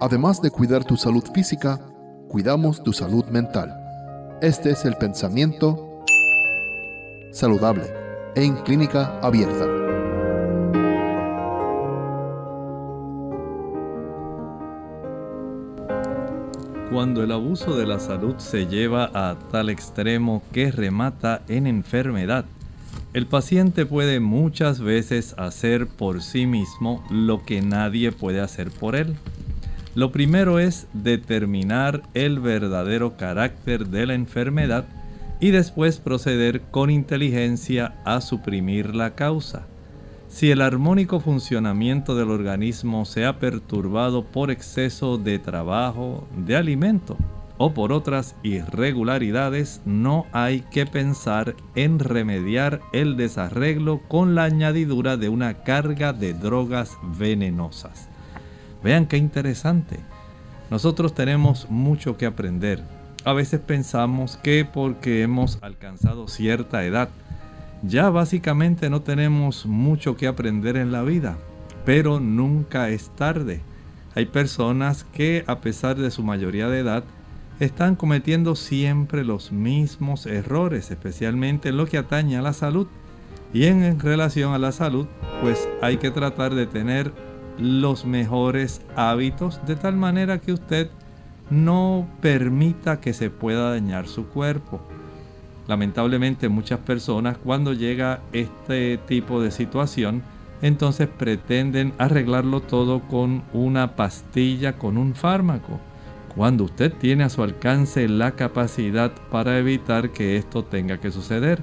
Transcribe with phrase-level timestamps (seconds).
[0.00, 1.80] Además de cuidar tu salud física,
[2.28, 3.74] cuidamos tu salud mental.
[4.42, 5.93] Este es el pensamiento
[7.34, 7.92] saludable
[8.36, 9.66] en clínica abierta.
[16.92, 22.44] Cuando el abuso de la salud se lleva a tal extremo que remata en enfermedad,
[23.14, 28.94] el paciente puede muchas veces hacer por sí mismo lo que nadie puede hacer por
[28.94, 29.16] él.
[29.96, 34.84] Lo primero es determinar el verdadero carácter de la enfermedad
[35.44, 39.66] y después proceder con inteligencia a suprimir la causa.
[40.26, 47.18] Si el armónico funcionamiento del organismo se ha perturbado por exceso de trabajo, de alimento
[47.58, 55.18] o por otras irregularidades, no hay que pensar en remediar el desarreglo con la añadidura
[55.18, 58.08] de una carga de drogas venenosas.
[58.82, 60.00] Vean qué interesante.
[60.70, 62.93] Nosotros tenemos mucho que aprender
[63.24, 67.08] a veces pensamos que porque hemos alcanzado cierta edad,
[67.82, 71.36] ya básicamente no tenemos mucho que aprender en la vida,
[71.84, 73.60] pero nunca es tarde.
[74.14, 77.04] Hay personas que a pesar de su mayoría de edad,
[77.60, 82.86] están cometiendo siempre los mismos errores, especialmente en lo que atañe a la salud.
[83.52, 85.06] Y en relación a la salud,
[85.40, 87.12] pues hay que tratar de tener
[87.58, 90.90] los mejores hábitos de tal manera que usted
[91.50, 94.80] no permita que se pueda dañar su cuerpo.
[95.66, 100.22] Lamentablemente muchas personas cuando llega este tipo de situación,
[100.62, 105.80] entonces pretenden arreglarlo todo con una pastilla, con un fármaco,
[106.34, 111.60] cuando usted tiene a su alcance la capacidad para evitar que esto tenga que suceder.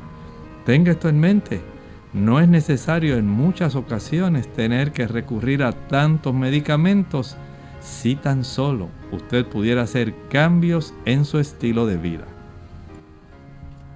[0.66, 1.62] Tenga esto en mente.
[2.14, 7.36] No es necesario en muchas ocasiones tener que recurrir a tantos medicamentos
[7.82, 12.26] si tan solo usted pudiera hacer cambios en su estilo de vida.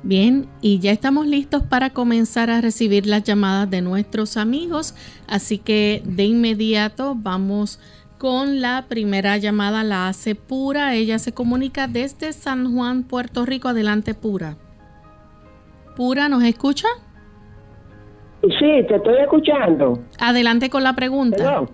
[0.03, 4.93] Bien, y ya estamos listos para comenzar a recibir las llamadas de nuestros amigos,
[5.27, 7.79] así que de inmediato vamos
[8.19, 13.67] con la primera llamada, la hace Pura, ella se comunica desde San Juan, Puerto Rico,
[13.67, 14.57] adelante Pura.
[15.95, 16.87] Pura, ¿nos escucha?
[18.41, 19.99] Sí, te estoy escuchando.
[20.19, 21.65] Adelante con la pregunta.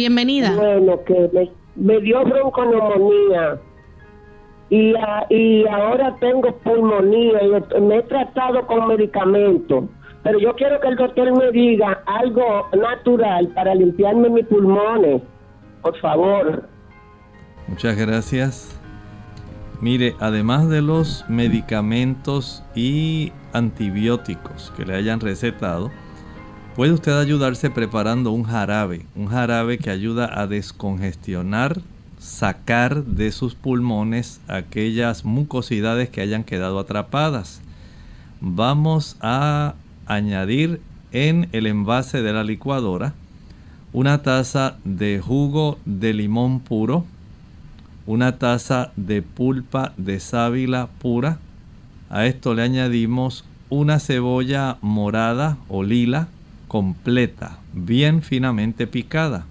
[0.00, 0.56] Bienvenida.
[0.56, 3.60] Bueno, que me, dio bronconeumonía
[4.70, 4.94] y,
[5.28, 9.84] y ahora tengo pulmonía y me he tratado con medicamentos.
[10.22, 15.20] Pero yo quiero que el doctor me diga algo natural para limpiarme mis pulmones,
[15.82, 16.66] por favor.
[17.68, 18.80] Muchas gracias.
[19.82, 25.90] Mire, además de los medicamentos y antibióticos que le hayan recetado,
[26.80, 31.82] Puede usted ayudarse preparando un jarabe, un jarabe que ayuda a descongestionar
[32.18, 37.60] sacar de sus pulmones aquellas mucosidades que hayan quedado atrapadas.
[38.40, 39.74] Vamos a
[40.06, 40.80] añadir
[41.12, 43.12] en el envase de la licuadora
[43.92, 47.04] una taza de jugo de limón puro,
[48.06, 51.40] una taza de pulpa de sábila pura.
[52.08, 56.28] A esto le añadimos una cebolla morada o lila
[56.70, 59.44] completa, bien finamente picada.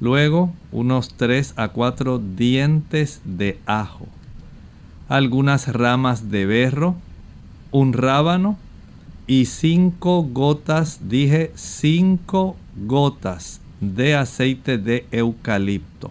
[0.00, 4.06] Luego unos 3 a 4 dientes de ajo,
[5.10, 6.94] algunas ramas de berro,
[7.72, 8.56] un rábano
[9.26, 12.56] y 5 gotas, dije 5
[12.86, 16.10] gotas de aceite de eucalipto.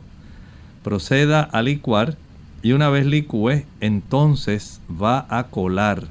[0.84, 2.18] Proceda a licuar
[2.62, 6.04] y una vez licúe, entonces va a colar.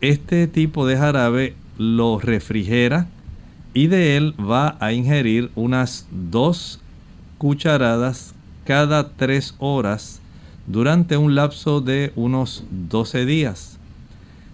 [0.00, 3.06] Este tipo de jarabe lo refrigera
[3.72, 6.80] y de él va a ingerir unas dos
[7.38, 8.34] cucharadas
[8.64, 10.20] cada tres horas
[10.66, 13.78] durante un lapso de unos 12 días.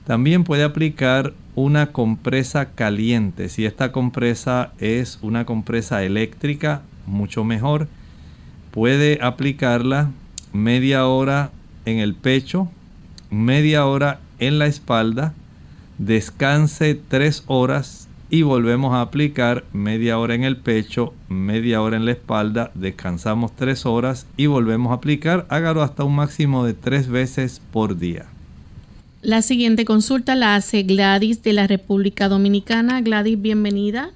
[0.06, 3.48] También puede aplicar una compresa caliente.
[3.48, 7.86] Si esta compresa es una compresa eléctrica, mucho mejor.
[8.70, 10.10] Puede aplicarla
[10.52, 11.50] media hora
[11.84, 12.68] en el pecho,
[13.30, 15.34] media hora en la espalda,
[16.00, 22.06] descanse tres horas y volvemos a aplicar media hora en el pecho, media hora en
[22.06, 25.44] la espalda, descansamos tres horas y volvemos a aplicar.
[25.50, 28.24] Hágalo hasta un máximo de tres veces por día.
[29.20, 33.02] La siguiente consulta la hace Gladys de la República Dominicana.
[33.02, 34.12] Gladys, bienvenida.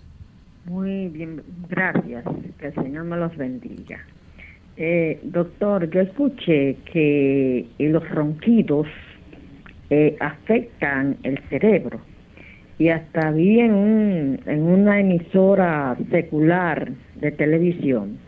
[0.65, 2.25] Muy bien, gracias.
[2.59, 3.99] Que el Señor me los bendiga.
[4.79, 8.87] Eh, doctor, yo escuché que los ronquidos
[9.91, 12.01] eh, afectan el cerebro
[12.79, 18.19] y hasta vi en, en una emisora secular de televisión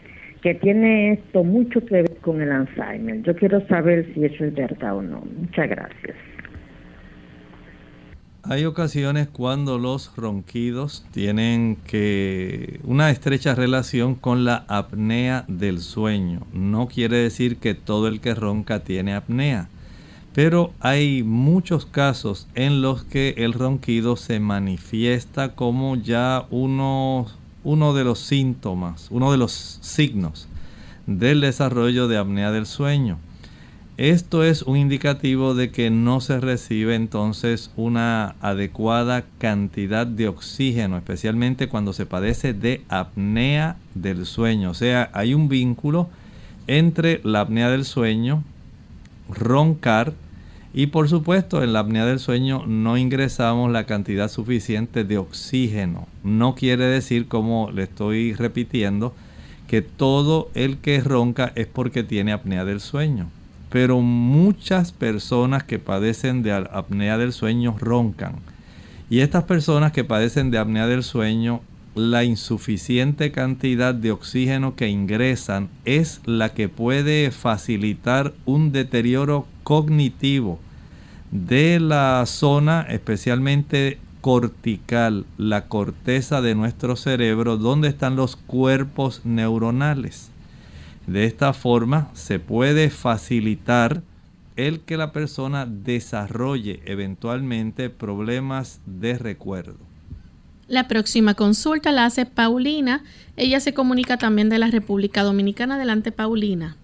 [0.43, 3.23] que tiene esto mucho que ver con el Alzheimer.
[3.23, 5.25] Yo quiero saber si eso es verdad o no.
[5.41, 6.17] Muchas gracias.
[8.49, 16.47] Hay ocasiones cuando los ronquidos tienen que una estrecha relación con la apnea del sueño.
[16.53, 19.69] No quiere decir que todo el que ronca tiene apnea,
[20.37, 27.25] pero hay muchos casos en los que el ronquido se manifiesta como ya uno,
[27.65, 30.47] uno de los síntomas, uno de los signos
[31.07, 33.17] del desarrollo de apnea del sueño.
[33.97, 40.99] Esto es un indicativo de que no se recibe entonces una adecuada cantidad de oxígeno,
[40.99, 44.73] especialmente cuando se padece de apnea del sueño.
[44.73, 46.11] O sea, hay un vínculo
[46.67, 48.45] entre la apnea del sueño,
[49.31, 50.13] roncar
[50.77, 56.07] y por supuesto en la apnea del sueño no ingresamos la cantidad suficiente de oxígeno.
[56.23, 59.13] No quiere decir, como le estoy repitiendo,
[59.67, 63.29] que todo el que ronca es porque tiene apnea del sueño
[63.71, 68.37] pero muchas personas que padecen de apnea del sueño roncan.
[69.11, 71.61] Y estas personas que padecen de apnea del sueño,
[71.95, 80.59] la insuficiente cantidad de oxígeno que ingresan es la que puede facilitar un deterioro cognitivo
[81.31, 90.31] de la zona especialmente cortical, la corteza de nuestro cerebro, donde están los cuerpos neuronales.
[91.07, 94.03] De esta forma se puede facilitar
[94.57, 99.77] el que la persona desarrolle eventualmente problemas de recuerdo.
[100.67, 103.05] La próxima consulta la hace Paulina.
[103.37, 105.77] Ella se comunica también de la República Dominicana.
[105.77, 106.77] Adelante, Paulina.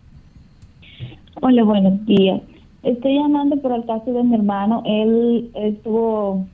[1.41, 2.41] Hola, buenos días.
[2.83, 4.83] Estoy llamando por el caso de mi hermano.
[4.85, 5.51] Él,
[5.85, 6.47] tuvo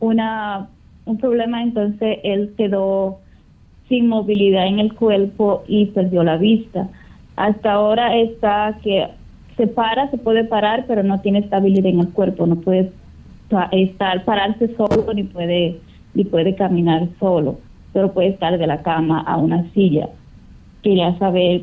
[0.00, 0.68] una,
[1.04, 3.18] un problema, entonces él quedó
[3.88, 6.88] sin movilidad en el cuerpo y perdió la vista.
[7.36, 9.08] Hasta ahora está que
[9.56, 12.92] se para, se puede parar, pero no tiene estabilidad en el cuerpo, no puede
[13.72, 15.80] estar pararse solo ni puede
[16.14, 17.58] ni puede caminar solo,
[17.92, 20.08] pero puede estar de la cama a una silla.
[20.82, 21.62] Quería saber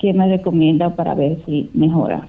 [0.00, 2.28] qué me recomienda para ver si mejora.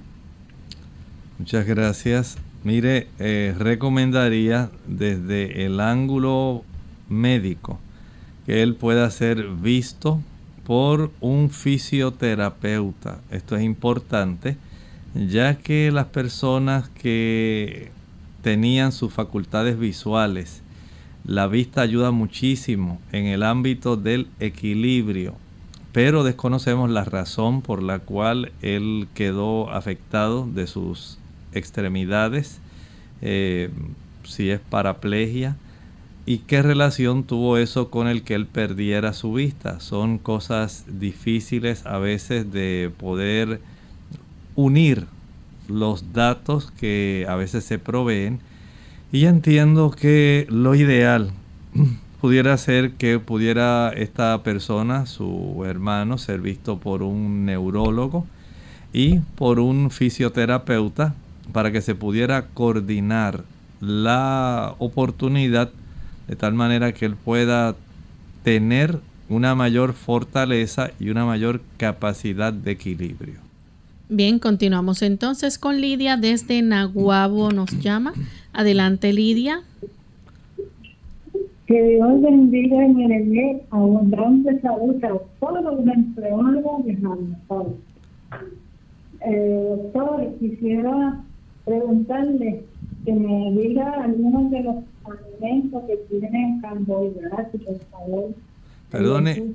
[1.43, 2.37] Muchas gracias.
[2.63, 6.63] Mire, eh, recomendaría desde el ángulo
[7.09, 7.81] médico
[8.45, 10.21] que él pueda ser visto
[10.65, 13.19] por un fisioterapeuta.
[13.29, 14.55] Esto es importante,
[15.15, 17.91] ya que las personas que
[18.41, 20.61] tenían sus facultades visuales,
[21.25, 25.35] la vista ayuda muchísimo en el ámbito del equilibrio,
[25.91, 31.19] pero desconocemos la razón por la cual él quedó afectado de sus
[31.55, 32.59] extremidades,
[33.21, 33.69] eh,
[34.23, 35.55] si es paraplegia,
[36.25, 39.81] ¿Y qué relación tuvo eso con el que él perdiera su vista?
[39.81, 43.59] Son cosas difíciles a veces de poder
[44.55, 45.05] unir
[45.67, 48.39] los datos que a veces se proveen.
[49.11, 51.31] Y entiendo que lo ideal
[52.21, 58.25] pudiera ser que pudiera esta persona, su hermano, ser visto por un neurólogo
[58.93, 61.15] y por un fisioterapeuta
[61.51, 63.43] para que se pudiera coordinar
[63.81, 65.69] la oportunidad
[66.27, 67.75] de tal manera que él pueda
[68.43, 73.39] tener una mayor fortaleza y una mayor capacidad de equilibrio.
[74.09, 78.13] Bien, continuamos entonces con Lidia desde Naguabo nos llama.
[78.53, 79.61] Adelante Lidia.
[81.65, 87.75] Que Dios bendiga en el abundante salud a todos los empleados de Hamilton.
[89.25, 91.23] Eh, doctor, quisiera
[91.65, 92.65] preguntarle
[93.05, 98.35] que me diga algunos de los alimentos que tienen carbohidratos, por favor.
[98.89, 99.53] Perdone.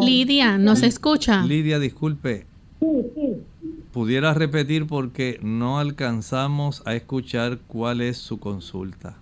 [0.00, 1.44] Lidia, ¿nos escucha?
[1.44, 2.46] Lidia, disculpe.
[2.80, 3.36] Sí, sí.
[3.92, 9.16] ¿Pudiera repetir porque no alcanzamos a escuchar cuál es su consulta?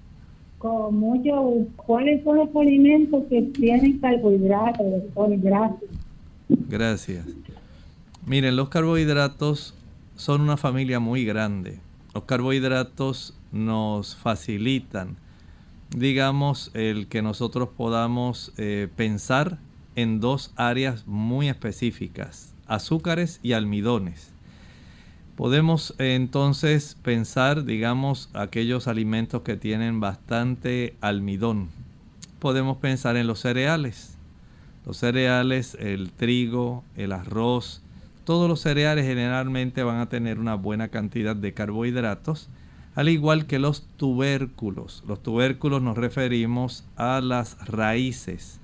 [0.59, 5.88] Con mucho, ¿cuáles son los alimentos que tienen carbohidratos, carbohidratos?
[6.49, 7.26] Gracias.
[8.26, 9.75] Miren, los carbohidratos
[10.16, 11.81] son una familia muy grande.
[12.14, 15.16] Los carbohidratos nos facilitan,
[15.90, 19.59] digamos, el que nosotros podamos eh, pensar
[19.97, 24.33] en dos áreas muy específicas, azúcares y almidones.
[25.37, 31.71] Podemos eh, entonces pensar, digamos, aquellos alimentos que tienen bastante almidón.
[32.38, 34.16] Podemos pensar en los cereales.
[34.85, 37.83] Los cereales, el trigo, el arroz,
[38.25, 42.49] todos los cereales generalmente van a tener una buena cantidad de carbohidratos,
[42.95, 45.02] al igual que los tubérculos.
[45.07, 48.61] Los tubérculos nos referimos a las raíces,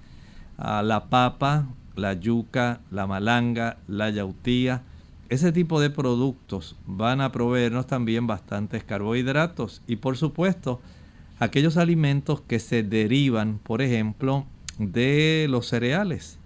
[0.57, 4.83] a la papa, la yuca, la malanga, la yautía.
[5.29, 10.81] Ese tipo de productos van a proveernos también bastantes carbohidratos y por supuesto
[11.39, 14.47] aquellos alimentos que se derivan, por ejemplo,
[14.79, 16.39] de los cereales.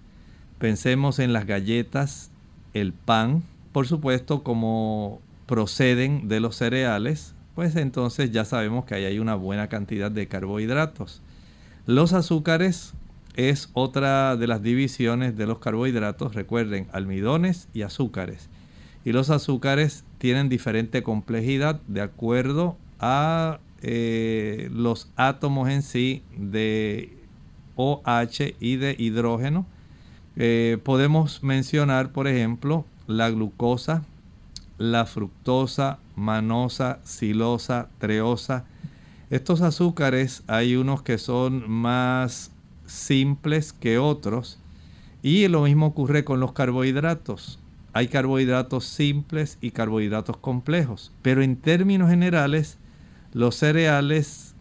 [0.58, 2.31] Pensemos en las galletas,
[2.74, 9.04] el pan, por supuesto, como proceden de los cereales, pues entonces ya sabemos que ahí
[9.04, 11.20] hay una buena cantidad de carbohidratos.
[11.86, 12.94] Los azúcares
[13.36, 18.48] es otra de las divisiones de los carbohidratos, recuerden, almidones y azúcares.
[19.04, 27.16] Y los azúcares tienen diferente complejidad de acuerdo a eh, los átomos en sí de
[27.76, 29.66] OH y de hidrógeno
[30.36, 34.04] eh, podemos mencionar, por ejemplo, la glucosa,
[34.78, 38.64] la fructosa, manosa, silosa, treosa.
[39.30, 42.50] Estos azúcares hay unos que son más
[42.86, 44.58] simples que otros
[45.22, 47.58] y lo mismo ocurre con los carbohidratos.
[47.92, 52.78] Hay carbohidratos simples y carbohidratos complejos, pero en términos generales
[53.32, 54.51] los cereales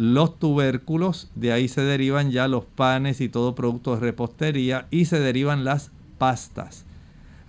[0.00, 5.04] los tubérculos, de ahí se derivan ya los panes y todo producto de repostería y
[5.04, 6.86] se derivan las pastas.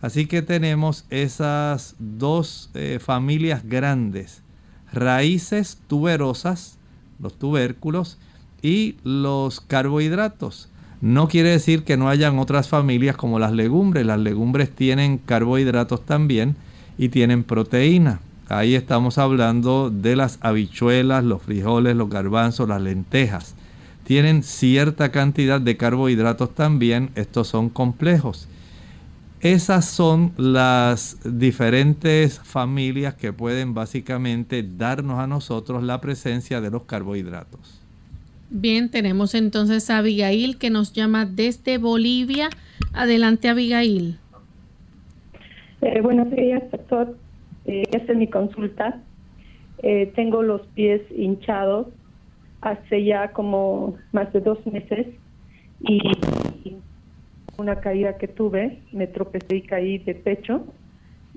[0.01, 4.43] Así que tenemos esas dos eh, familias grandes,
[4.91, 6.77] raíces tuberosas,
[7.19, 8.17] los tubérculos,
[8.61, 10.67] y los carbohidratos.
[10.99, 14.05] No quiere decir que no hayan otras familias como las legumbres.
[14.05, 16.57] Las legumbres tienen carbohidratos también
[16.97, 18.19] y tienen proteína.
[18.51, 23.55] Ahí estamos hablando de las habichuelas, los frijoles, los garbanzos, las lentejas.
[24.03, 28.49] Tienen cierta cantidad de carbohidratos también, estos son complejos.
[29.39, 36.83] Esas son las diferentes familias que pueden básicamente darnos a nosotros la presencia de los
[36.83, 37.79] carbohidratos.
[38.49, 42.49] Bien, tenemos entonces a Abigail que nos llama desde Bolivia.
[42.91, 44.19] Adelante, Abigail.
[45.81, 47.15] Eh, buenos días, doctor.
[47.65, 49.01] Eh, esta es mi consulta.
[49.83, 51.87] Eh, tengo los pies hinchados
[52.61, 55.07] hace ya como más de dos meses
[55.79, 55.99] y
[57.57, 60.63] una caída que tuve, me tropecé y caí de pecho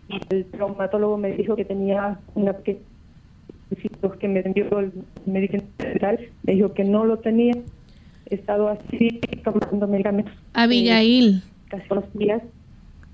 [0.08, 2.80] y el traumatólogo me dijo que tenía una pequeña
[4.20, 4.92] que me dio el
[5.26, 7.54] médico general, me dijo que no lo tenía.
[8.30, 10.34] He estado así tomando medicamentos.
[10.52, 11.42] Abigail.
[11.68, 12.42] casi los días.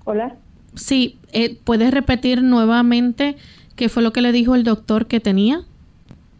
[0.05, 0.35] Hola.
[0.75, 3.35] Sí, eh, ¿puedes repetir nuevamente
[3.75, 5.61] qué fue lo que le dijo el doctor que tenía?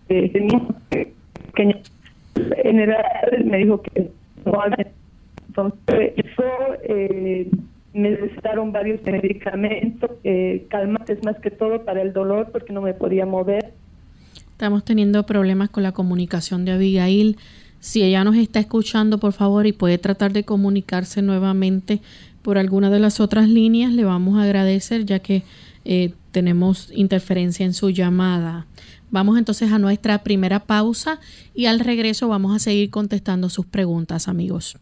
[0.09, 1.77] Eh, tenía pequeño.
[2.63, 2.77] En
[3.49, 4.11] me dijo que
[4.45, 4.63] no
[5.47, 6.43] Entonces, eso
[6.83, 7.49] eh,
[7.93, 12.93] me necesitaron varios medicamentos, eh, calmantes más que todo para el dolor porque no me
[12.93, 13.73] podía mover.
[14.51, 17.37] Estamos teniendo problemas con la comunicación de Abigail.
[17.79, 21.99] Si ella nos está escuchando, por favor, y puede tratar de comunicarse nuevamente
[22.41, 25.43] por alguna de las otras líneas, le vamos a agradecer ya que
[25.85, 28.67] eh, tenemos interferencia en su llamada.
[29.09, 31.19] Vamos entonces a nuestra primera pausa
[31.53, 34.77] y al regreso vamos a seguir contestando sus preguntas, amigos.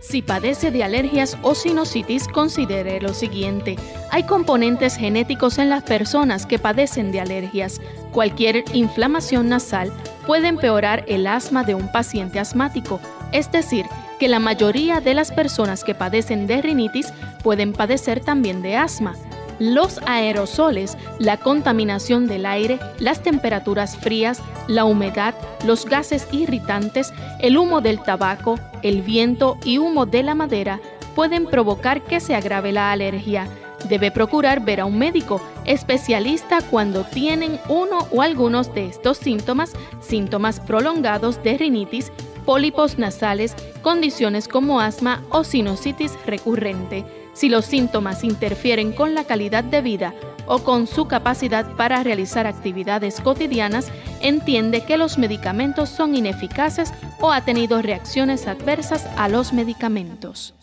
[0.00, 3.76] Si padece de alergias o sinusitis, considere lo siguiente.
[4.10, 7.80] Hay componentes genéticos en las personas que padecen de alergias.
[8.12, 9.90] Cualquier inflamación nasal
[10.26, 13.00] puede empeorar el asma de un paciente asmático,
[13.32, 13.86] es decir,
[14.22, 17.12] que la mayoría de las personas que padecen de rinitis
[17.42, 19.16] pueden padecer también de asma.
[19.58, 25.34] Los aerosoles, la contaminación del aire, las temperaturas frías, la humedad,
[25.66, 30.78] los gases irritantes, el humo del tabaco, el viento y humo de la madera
[31.16, 33.48] pueden provocar que se agrave la alergia.
[33.88, 39.72] Debe procurar ver a un médico especialista cuando tienen uno o algunos de estos síntomas,
[40.00, 42.12] síntomas prolongados de rinitis,
[42.44, 47.04] pólipos nasales, condiciones como asma o sinusitis recurrente.
[47.32, 50.14] Si los síntomas interfieren con la calidad de vida
[50.46, 53.88] o con su capacidad para realizar actividades cotidianas,
[54.20, 60.54] entiende que los medicamentos son ineficaces o ha tenido reacciones adversas a los medicamentos.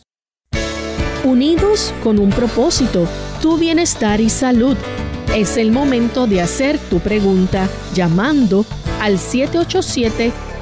[1.23, 3.07] Unidos con un propósito,
[3.41, 4.77] tu bienestar y salud.
[5.35, 8.65] Es el momento de hacer tu pregunta llamando
[9.01, 10.31] al 787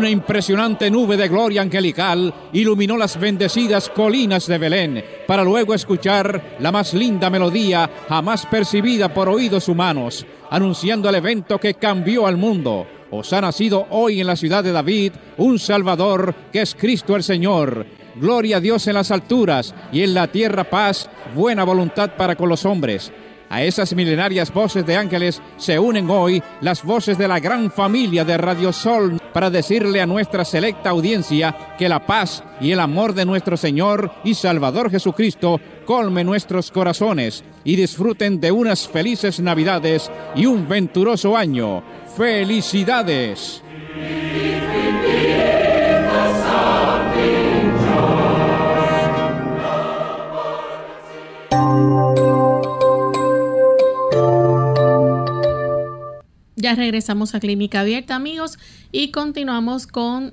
[0.00, 6.56] Una impresionante nube de gloria angelical iluminó las bendecidas colinas de Belén, para luego escuchar
[6.58, 12.38] la más linda melodía jamás percibida por oídos humanos, anunciando el evento que cambió al
[12.38, 12.86] mundo.
[13.10, 17.22] Os ha nacido hoy en la ciudad de David un Salvador que es Cristo el
[17.22, 17.84] Señor.
[18.16, 22.48] Gloria a Dios en las alturas y en la tierra paz, buena voluntad para con
[22.48, 23.12] los hombres.
[23.50, 28.24] A esas milenarias voces de ángeles se unen hoy las voces de la gran familia
[28.24, 33.12] de Radio Sol para decirle a nuestra selecta audiencia que la paz y el amor
[33.12, 40.12] de nuestro Señor y Salvador Jesucristo colme nuestros corazones y disfruten de unas felices Navidades
[40.36, 41.82] y un venturoso año.
[42.16, 43.64] ¡Felicidades!
[56.60, 58.58] Ya regresamos a Clínica Abierta, amigos,
[58.92, 60.32] y continuamos con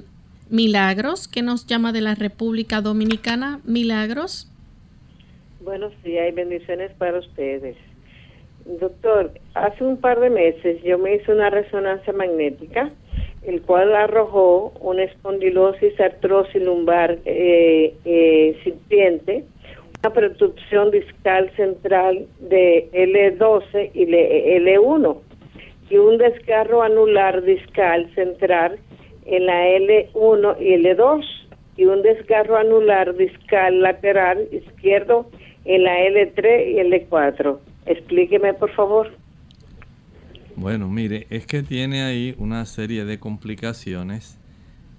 [0.49, 3.61] Milagros, que nos llama de la República Dominicana.
[3.63, 4.51] Milagros.
[5.61, 7.77] Buenos días y bendiciones para ustedes.
[8.65, 12.91] Doctor, hace un par de meses yo me hice una resonancia magnética,
[13.43, 19.43] el cual arrojó una espondilosis artrosis lumbar eh, eh,
[20.03, 25.26] una protrusión discal central de L12 y L1
[25.89, 28.79] y un desgarro anular discal central
[29.25, 31.25] en la L1 y L2
[31.77, 35.29] y un desgarro anular discal lateral izquierdo
[35.65, 37.59] en la L3 y L4.
[37.85, 39.11] Explíqueme, por favor.
[40.55, 44.39] Bueno, mire, es que tiene ahí una serie de complicaciones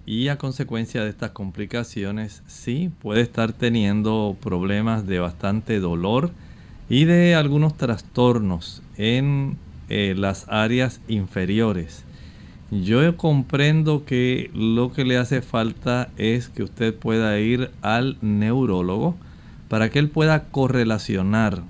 [0.07, 6.31] y a consecuencia de estas complicaciones sí puede estar teniendo problemas de bastante dolor
[6.89, 12.05] y de algunos trastornos en eh, las áreas inferiores.
[12.71, 19.17] Yo comprendo que lo que le hace falta es que usted pueda ir al neurólogo
[19.69, 21.63] para que él pueda correlacionar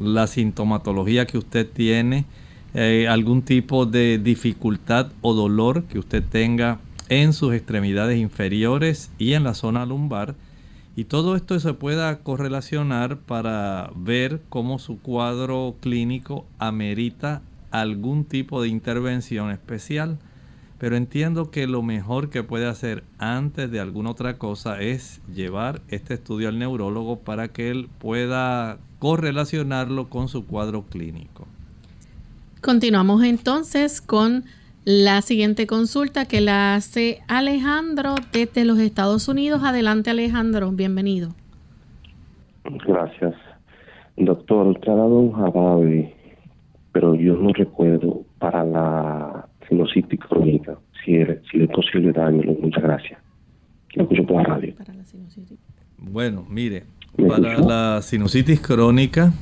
[0.00, 2.24] la sintomatología que usted tiene,
[2.74, 9.34] eh, algún tipo de dificultad o dolor que usted tenga en sus extremidades inferiores y
[9.34, 10.34] en la zona lumbar.
[10.96, 18.62] Y todo esto se pueda correlacionar para ver cómo su cuadro clínico amerita algún tipo
[18.62, 20.18] de intervención especial.
[20.78, 25.80] Pero entiendo que lo mejor que puede hacer antes de alguna otra cosa es llevar
[25.88, 31.46] este estudio al neurólogo para que él pueda correlacionarlo con su cuadro clínico.
[32.60, 34.44] Continuamos entonces con
[34.84, 39.62] la siguiente consulta que la hace Alejandro desde los Estados Unidos.
[39.62, 41.30] Adelante Alejandro, bienvenido.
[42.86, 43.34] Gracias.
[44.16, 46.14] Doctor, te ha dado un jarabe
[46.92, 51.12] pero yo no recuerdo para la sinusitis crónica si,
[51.50, 53.18] si le es posible darme Muchas gracias.
[53.94, 54.74] Lo escucho por la radio.
[55.98, 56.84] Bueno, mire,
[57.28, 59.32] para la sinusitis crónica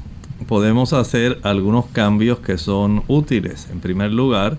[0.48, 3.70] podemos hacer algunos cambios que son útiles.
[3.70, 4.58] En primer lugar,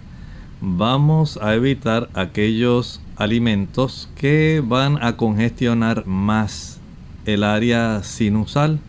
[0.61, 6.79] vamos a evitar aquellos alimentos que van a congestionar más
[7.25, 8.79] el área sinusal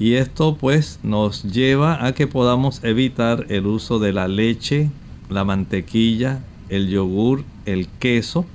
[0.00, 4.90] y esto pues nos lleva a que podamos evitar el uso de la leche,
[5.28, 8.46] la mantequilla, el yogur, el queso,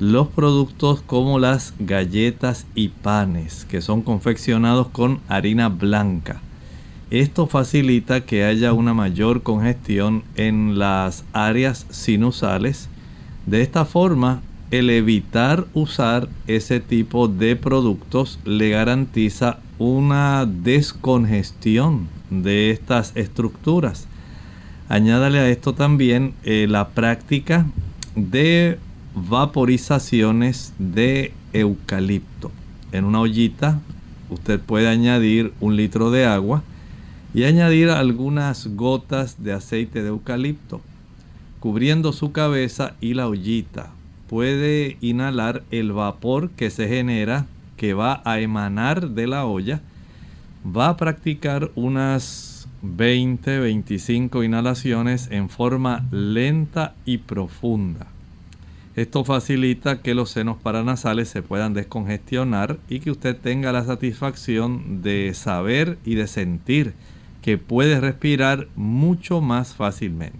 [0.00, 6.40] los productos como las galletas y panes que son confeccionados con harina blanca.
[7.10, 12.88] Esto facilita que haya una mayor congestión en las áreas sinusales.
[13.46, 22.70] De esta forma el evitar usar ese tipo de productos le garantiza una descongestión de
[22.70, 24.06] estas estructuras.
[24.88, 27.66] Añádale a esto también eh, la práctica
[28.14, 28.78] de
[29.14, 32.50] vaporizaciones de eucalipto.
[32.92, 33.80] En una ollita
[34.30, 36.62] usted puede añadir un litro de agua
[37.32, 40.80] y añadir algunas gotas de aceite de eucalipto,
[41.60, 43.90] cubriendo su cabeza y la ollita
[44.28, 49.80] puede inhalar el vapor que se genera, que va a emanar de la olla.
[50.64, 58.06] Va a practicar unas 20, 25 inhalaciones en forma lenta y profunda.
[58.96, 65.02] Esto facilita que los senos paranasales se puedan descongestionar y que usted tenga la satisfacción
[65.02, 66.94] de saber y de sentir
[67.42, 70.38] que puede respirar mucho más fácilmente.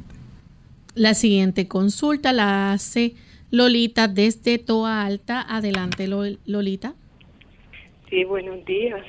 [0.95, 3.15] La siguiente consulta la hace
[3.51, 5.43] Lolita desde Toa Alta.
[5.43, 6.95] Adelante, Lolita.
[8.15, 9.05] Sí, buenos días.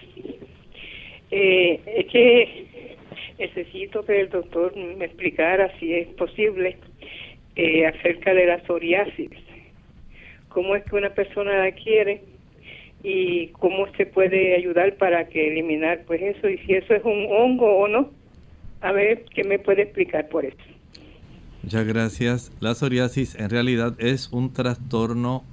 [1.29, 2.97] Eh, es que
[3.37, 6.75] necesito que el doctor me explicara si es posible
[7.55, 9.29] eh, acerca de la psoriasis.
[10.49, 12.23] ¿Cómo es que una persona la quiere
[13.03, 17.27] y cómo se puede ayudar para que eliminar pues eso y si eso es un
[17.29, 18.09] hongo o no?
[18.81, 20.57] A ver, ¿qué me puede explicar por eso?
[21.61, 22.51] Muchas gracias.
[22.59, 25.43] La psoriasis en realidad es un trastorno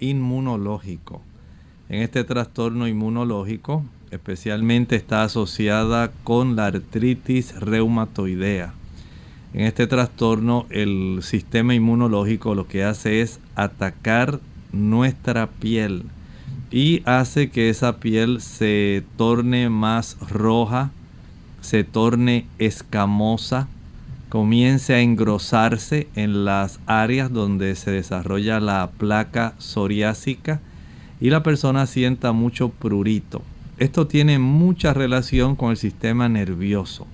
[0.00, 1.22] inmunológico.
[1.88, 8.74] En este trastorno inmunológico especialmente está asociada con la artritis reumatoidea.
[9.54, 14.40] En este trastorno el sistema inmunológico lo que hace es atacar
[14.72, 16.04] nuestra piel
[16.72, 20.90] y hace que esa piel se torne más roja,
[21.60, 23.68] se torne escamosa,
[24.28, 30.60] comience a engrosarse en las áreas donde se desarrolla la placa psoriásica
[31.20, 33.42] y la persona sienta mucho prurito.
[33.78, 37.06] Esto tiene mucha relación con el sistema nervioso.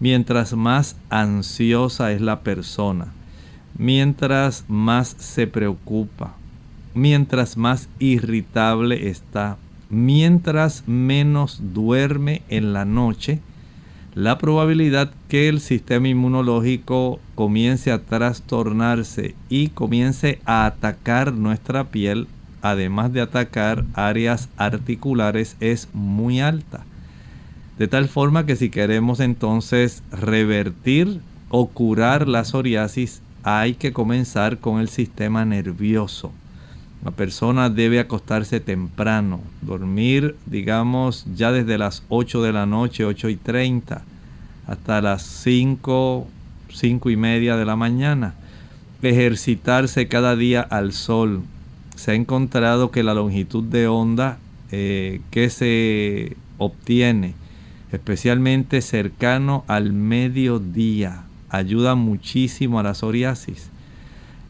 [0.00, 3.12] Mientras más ansiosa es la persona,
[3.78, 6.34] mientras más se preocupa,
[6.94, 9.56] mientras más irritable está,
[9.90, 13.40] mientras menos duerme en la noche,
[14.14, 22.28] la probabilidad que el sistema inmunológico comience a trastornarse y comience a atacar nuestra piel,
[22.64, 26.86] además de atacar áreas articulares, es muy alta.
[27.78, 34.60] De tal forma que si queremos entonces revertir o curar la psoriasis, hay que comenzar
[34.60, 36.32] con el sistema nervioso.
[37.04, 43.28] La persona debe acostarse temprano, dormir, digamos, ya desde las 8 de la noche, 8
[43.28, 44.00] y 30,
[44.66, 46.26] hasta las 5,
[46.72, 48.32] 5 y media de la mañana.
[49.02, 51.42] Ejercitarse cada día al sol.
[52.04, 54.36] Se ha encontrado que la longitud de onda
[54.70, 57.32] eh, que se obtiene,
[57.92, 63.70] especialmente cercano al mediodía, ayuda muchísimo a la psoriasis.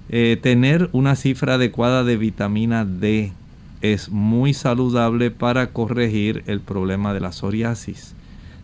[0.08, 3.30] Eh, tener una cifra adecuada de vitamina D
[3.82, 8.16] es muy saludable para corregir el problema de la psoriasis.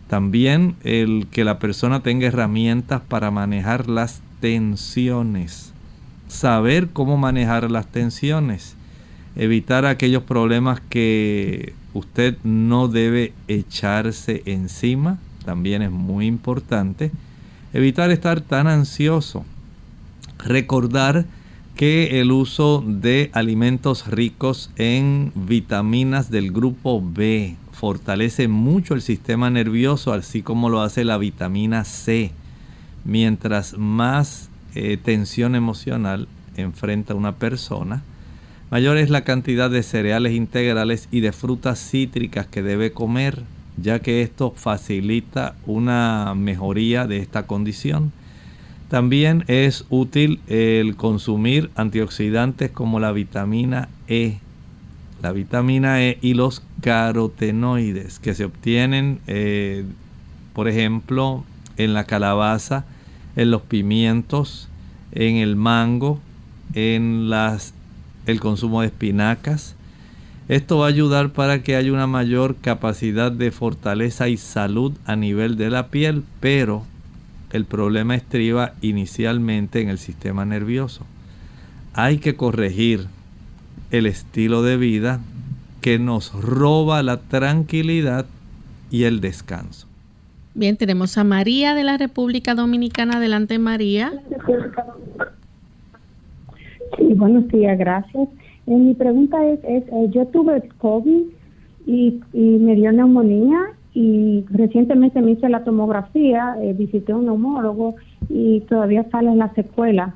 [0.09, 5.71] También el que la persona tenga herramientas para manejar las tensiones.
[6.27, 8.75] Saber cómo manejar las tensiones.
[9.35, 15.19] Evitar aquellos problemas que usted no debe echarse encima.
[15.45, 17.11] También es muy importante.
[17.73, 19.45] Evitar estar tan ansioso
[20.43, 21.25] Recordar
[21.75, 29.49] que el uso de alimentos ricos en vitaminas del grupo B fortalece mucho el sistema
[29.49, 32.31] nervioso, así como lo hace la vitamina C.
[33.05, 38.03] Mientras más eh, tensión emocional enfrenta una persona,
[38.71, 43.43] mayor es la cantidad de cereales integrales y de frutas cítricas que debe comer.
[43.81, 48.11] ya que esto facilita una mejoría de esta condición.
[48.89, 54.39] También es útil el consumir antioxidantes como la vitamina E,
[55.21, 59.85] la vitamina E y los carotenoides que se obtienen, eh,
[60.53, 61.45] por ejemplo,
[61.77, 62.85] en la calabaza,
[63.37, 64.67] en los pimientos,
[65.13, 66.19] en el mango,
[66.73, 67.73] en las,
[68.25, 69.75] el consumo de espinacas.
[70.47, 75.15] Esto va a ayudar para que haya una mayor capacidad de fortaleza y salud a
[75.15, 76.83] nivel de la piel, pero
[77.51, 81.05] el problema estriba inicialmente en el sistema nervioso.
[81.93, 83.07] Hay que corregir
[83.91, 85.19] el estilo de vida
[85.81, 88.25] que nos roba la tranquilidad
[88.89, 89.87] y el descanso.
[90.53, 93.17] Bien, tenemos a María de la República Dominicana.
[93.17, 94.11] Adelante, María.
[97.01, 98.29] Sí, buenos días, gracias.
[98.67, 101.23] Eh, mi pregunta es, es eh, yo tuve COVID
[101.87, 103.57] y, me dio neumonía
[103.93, 107.95] y recientemente me hice la tomografía, eh, visité un neumólogo
[108.29, 110.15] y todavía sale la secuela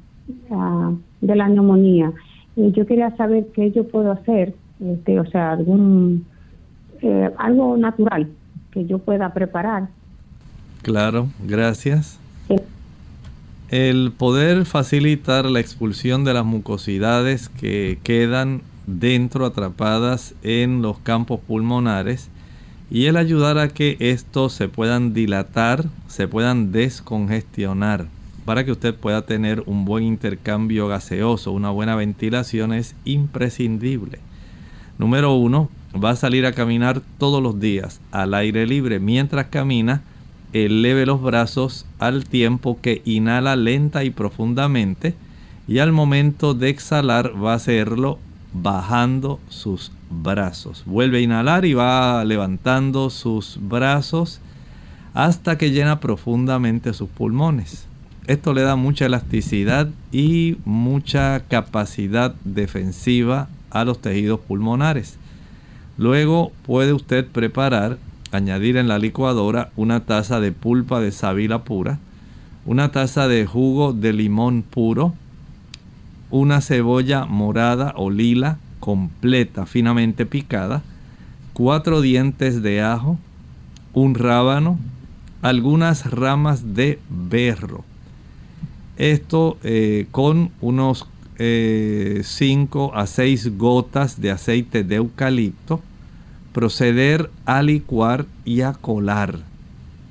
[0.51, 2.13] ah, de la neumonía.
[2.55, 6.25] yo quería saber qué yo puedo hacer, este, o sea, algún
[7.37, 8.27] algo natural
[8.71, 9.89] que yo pueda preparar
[10.81, 12.19] Claro, gracias.
[13.69, 21.39] El poder facilitar la expulsión de las mucosidades que quedan dentro atrapadas en los campos
[21.39, 22.29] pulmonares
[22.91, 28.07] y el ayudar a que estos se puedan dilatar, se puedan descongestionar
[28.45, 34.19] para que usted pueda tener un buen intercambio gaseoso, una buena ventilación es imprescindible.
[34.99, 38.99] Número uno, va a salir a caminar todos los días al aire libre.
[38.99, 40.03] Mientras camina,
[40.55, 45.13] eleve los brazos al tiempo que inhala lenta y profundamente
[45.67, 48.19] y al momento de exhalar va a hacerlo
[48.53, 50.83] bajando sus brazos.
[50.85, 54.39] Vuelve a inhalar y va levantando sus brazos
[55.13, 57.87] hasta que llena profundamente sus pulmones.
[58.27, 65.17] Esto le da mucha elasticidad y mucha capacidad defensiva a los tejidos pulmonares.
[65.97, 67.97] Luego puede usted preparar
[68.35, 71.99] añadir en la licuadora una taza de pulpa de sábila pura,
[72.65, 75.13] una taza de jugo de limón puro,
[76.31, 80.83] una cebolla morada o lila completa, finamente picada,
[81.53, 83.17] cuatro dientes de ajo,
[83.93, 84.77] un rábano,
[85.41, 87.83] algunas ramas de berro.
[88.97, 95.81] Esto eh, con unos 5 eh, a 6 gotas de aceite de eucalipto
[96.55, 99.39] proceder a licuar y a colar.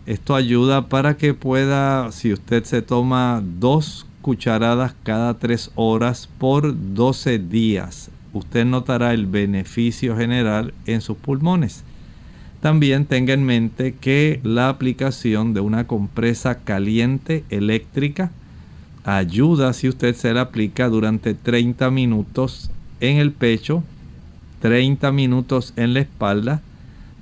[0.04, 6.74] Esto ayuda para que pueda, si usted se toma dos cucharadas cada tres horas por
[6.94, 11.82] 12 días, usted notará el beneficio general en sus pulmones.
[12.60, 18.32] También tenga en mente que la aplicación de una compresa caliente eléctrica
[19.04, 23.82] ayuda si usted se la aplica durante 30 minutos en el pecho
[24.64, 26.62] 30 minutos en la espalda,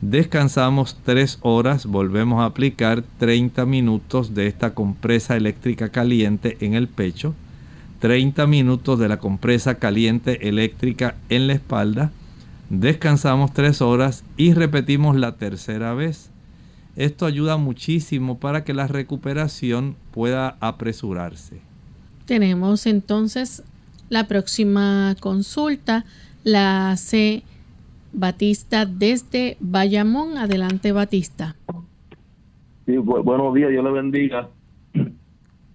[0.00, 6.87] descansamos 3 horas, volvemos a aplicar 30 minutos de esta compresa eléctrica caliente en el
[6.87, 7.35] pecho,
[7.98, 12.12] 30 minutos de la compresa caliente eléctrica en la espalda,
[12.70, 16.31] descansamos 3 horas y repetimos la tercera vez.
[16.94, 21.61] Esto ayuda muchísimo para que la recuperación pueda apresurarse.
[22.24, 23.64] Tenemos entonces
[24.11, 26.05] la próxima consulta
[26.44, 27.42] la hace
[28.12, 30.38] Batista desde Bayamón.
[30.38, 31.57] Adelante, Batista.
[32.87, 34.48] Sí, buenos días, Dios le bendiga.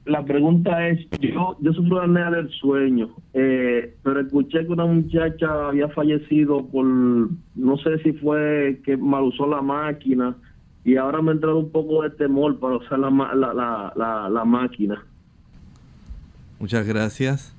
[0.06, 4.86] La pregunta es, yo, yo sufro de apnea del sueño, eh, pero escuché que una
[4.86, 10.38] muchacha había fallecido por, no sé si fue que mal usó la máquina,
[10.86, 14.46] y ahora me ha entrado un poco de temor para usar la, la, la, la
[14.46, 15.04] máquina.
[16.58, 17.54] Muchas gracias.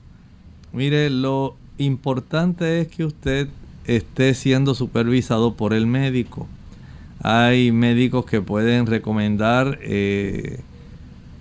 [0.72, 3.48] Mire, lo importante es que usted
[3.84, 6.46] esté siendo supervisado por el médico.
[7.22, 10.60] Hay médicos que pueden recomendar eh,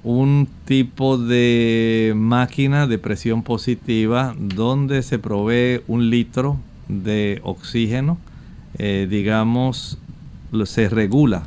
[0.03, 8.17] un tipo de máquina de presión positiva donde se provee un litro de oxígeno,
[8.77, 9.97] eh, digamos,
[10.65, 11.43] se regula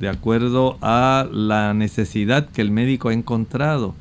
[0.00, 3.94] de acuerdo a la necesidad que el médico ha encontrado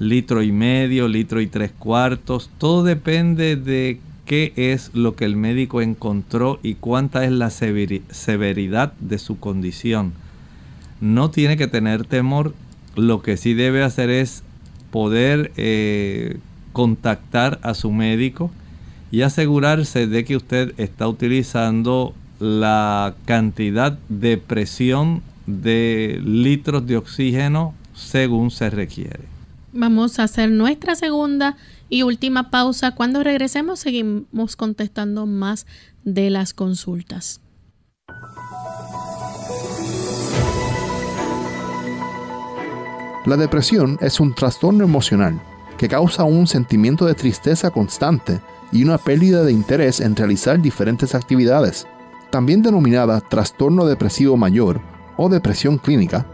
[0.00, 2.50] litro y medio, litro y tres cuartos.
[2.58, 8.92] Todo depende de qué es lo que el médico encontró y cuánta es la severidad
[8.98, 10.12] de su condición.
[11.00, 12.54] No tiene que tener temor.
[12.96, 14.42] Lo que sí debe hacer es
[14.90, 16.38] poder eh,
[16.72, 18.50] contactar a su médico
[19.12, 27.74] y asegurarse de que usted está utilizando la cantidad de presión de litros de oxígeno
[27.94, 29.39] según se requiere.
[29.72, 31.56] Vamos a hacer nuestra segunda
[31.88, 32.94] y última pausa.
[32.94, 35.66] Cuando regresemos seguimos contestando más
[36.04, 37.40] de las consultas.
[43.26, 45.40] La depresión es un trastorno emocional
[45.78, 48.40] que causa un sentimiento de tristeza constante
[48.72, 51.86] y una pérdida de interés en realizar diferentes actividades.
[52.30, 54.80] También denominada trastorno depresivo mayor
[55.16, 56.26] o depresión clínica,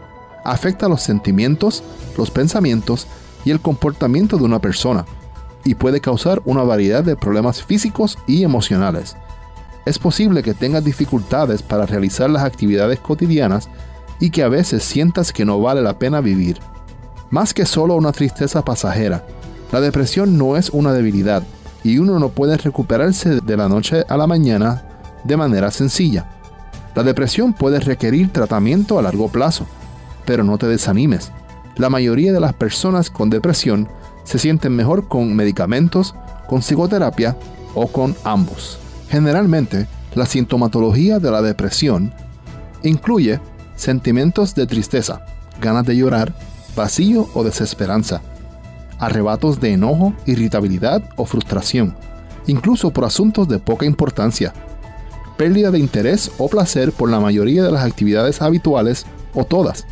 [0.43, 1.83] afecta los sentimientos,
[2.17, 3.07] los pensamientos
[3.47, 5.05] y el comportamiento de una persona
[5.63, 9.15] y puede causar una variedad de problemas físicos y emocionales.
[9.85, 13.69] Es posible que tengas dificultades para realizar las actividades cotidianas
[14.19, 16.59] y que a veces sientas que no vale la pena vivir.
[17.29, 19.25] Más que solo una tristeza pasajera,
[19.71, 21.43] la depresión no es una debilidad
[21.85, 24.83] y uno no puede recuperarse de la noche a la mañana
[25.23, 26.29] de manera sencilla.
[26.95, 29.65] La depresión puede requerir tratamiento a largo plazo,
[30.25, 31.31] pero no te desanimes.
[31.77, 33.87] La mayoría de las personas con depresión
[34.23, 36.15] se sienten mejor con medicamentos,
[36.47, 37.37] con psicoterapia
[37.75, 38.79] o con ambos.
[39.09, 42.13] Generalmente, la sintomatología de la depresión
[42.83, 43.39] incluye
[43.75, 45.23] sentimientos de tristeza,
[45.61, 46.33] ganas de llorar,
[46.75, 48.21] vacío o desesperanza,
[48.99, 51.95] arrebatos de enojo, irritabilidad o frustración,
[52.47, 54.53] incluso por asuntos de poca importancia,
[55.37, 59.85] pérdida de interés o placer por la mayoría de las actividades habituales o todas,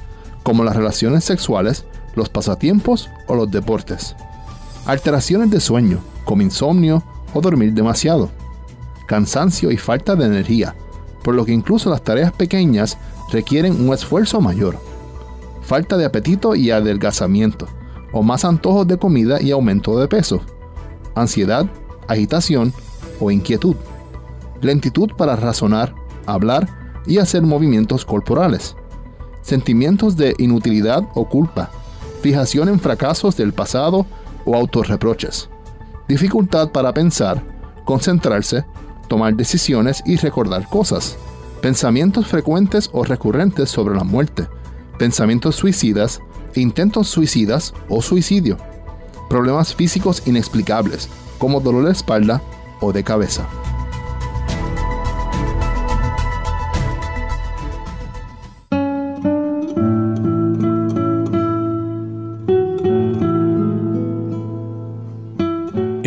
[0.46, 1.84] como las relaciones sexuales,
[2.16, 4.16] los pasatiempos o los deportes.
[4.86, 7.04] Alteraciones de sueño, como insomnio
[7.34, 8.30] o dormir demasiado.
[9.06, 10.74] Cansancio y falta de energía,
[11.22, 12.98] por lo que incluso las tareas pequeñas
[13.34, 14.78] requieren un esfuerzo mayor.
[15.62, 17.68] Falta de apetito y adelgazamiento,
[18.14, 20.40] o más antojos de comida y aumento de peso.
[21.16, 21.66] Ansiedad,
[22.08, 22.72] agitación
[23.20, 23.76] o inquietud
[24.66, 25.94] lentitud para razonar,
[26.26, 26.68] hablar
[27.06, 28.76] y hacer movimientos corporales,
[29.46, 31.70] sentimientos de inutilidad o culpa,
[32.22, 34.08] fijación en fracasos del pasado
[34.44, 35.50] o autorreproches,
[36.08, 37.44] dificultad para pensar,
[37.86, 38.66] concentrarse,
[39.08, 41.16] tomar decisiones y recordar cosas,
[41.62, 44.48] pensamientos frecuentes o recurrentes sobre la muerte,
[44.98, 46.22] pensamientos suicidas,
[46.56, 48.58] intentos suicidas o suicidio,
[49.30, 52.42] problemas físicos inexplicables como dolor de espalda
[52.82, 53.48] o de cabeza.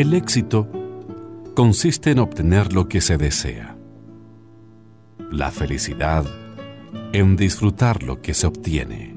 [0.08, 0.66] El éxito
[1.54, 3.76] consiste en obtener lo que se desea.
[5.30, 6.24] La felicidad
[7.12, 9.14] en disfrutar lo que se obtiene.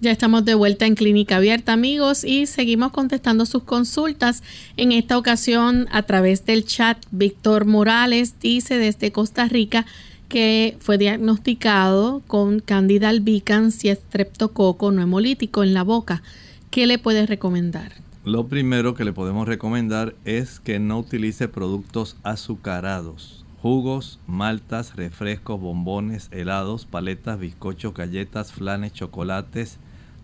[0.00, 4.42] Ya estamos de vuelta en Clínica Abierta, amigos, y seguimos contestando sus consultas.
[4.76, 9.86] En esta ocasión, a través del chat, Víctor Morales dice desde Costa Rica
[10.28, 16.22] que fue diagnosticado con Candida albicans y estreptococo no hemolítico en la boca.
[16.70, 17.92] ¿Qué le puede recomendar?
[18.24, 23.41] Lo primero que le podemos recomendar es que no utilice productos azucarados.
[23.62, 29.78] Jugos, maltas, refrescos, bombones, helados, paletas, bizcochos, galletas, flanes, chocolates,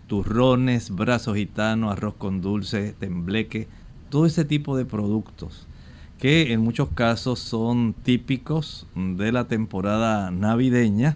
[0.07, 3.69] turrones, brazo gitano, arroz con dulce, tembleque,
[4.09, 5.67] todo ese tipo de productos
[6.17, 11.15] que en muchos casos son típicos de la temporada navideña.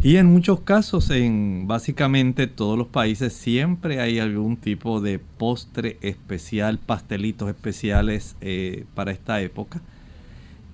[0.00, 5.98] Y en muchos casos en básicamente todos los países siempre hay algún tipo de postre
[6.02, 9.82] especial, pastelitos especiales eh, para esta época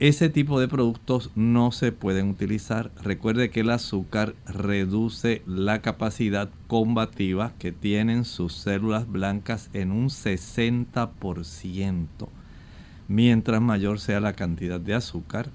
[0.01, 2.91] ese tipo de productos no se pueden utilizar.
[3.03, 10.09] Recuerde que el azúcar reduce la capacidad combativa que tienen sus células blancas en un
[10.09, 12.07] 60%.
[13.09, 15.51] Mientras mayor sea la cantidad de azúcar,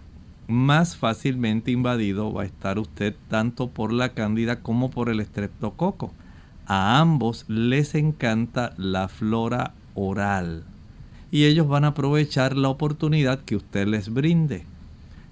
[0.47, 6.13] más fácilmente invadido va a estar usted tanto por la cándida como por el estreptococo.
[6.67, 10.65] A ambos les encanta la flora oral
[11.35, 14.63] y ellos van a aprovechar la oportunidad que usted les brinde.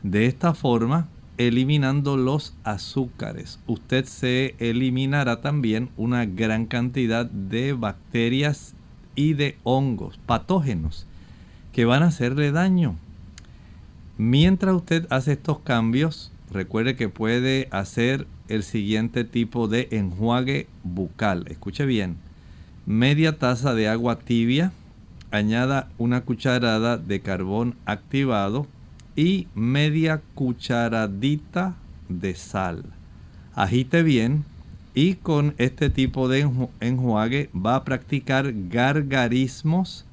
[0.02, 8.74] De esta forma, eliminando los azúcares, usted se eliminará también una gran cantidad de bacterias
[9.16, 11.06] y de hongos patógenos
[11.72, 12.98] que van a hacerle daño.
[14.18, 21.46] Mientras usted hace estos cambios, recuerde que puede hacer el siguiente tipo de enjuague bucal.
[21.48, 22.18] Escuche bien.
[22.86, 24.74] Media taza de agua tibia,
[25.34, 28.68] añada una cucharada de carbón activado
[29.16, 31.74] y media cucharadita
[32.08, 32.84] de sal.
[33.56, 34.46] Agite bien
[34.94, 36.48] y con este tipo de
[36.80, 40.06] enjuague va a practicar gargarismos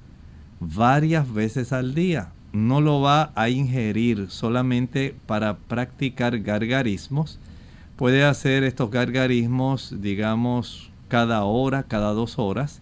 [0.59, 2.33] varias veces al día.
[2.53, 7.39] No lo va a ingerir solamente para practicar gargarismos.
[7.97, 12.81] Puede hacer estos gargarismos, digamos, cada hora, cada dos horas.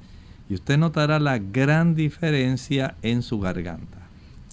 [0.49, 3.99] Y usted notará la gran diferencia en su garganta.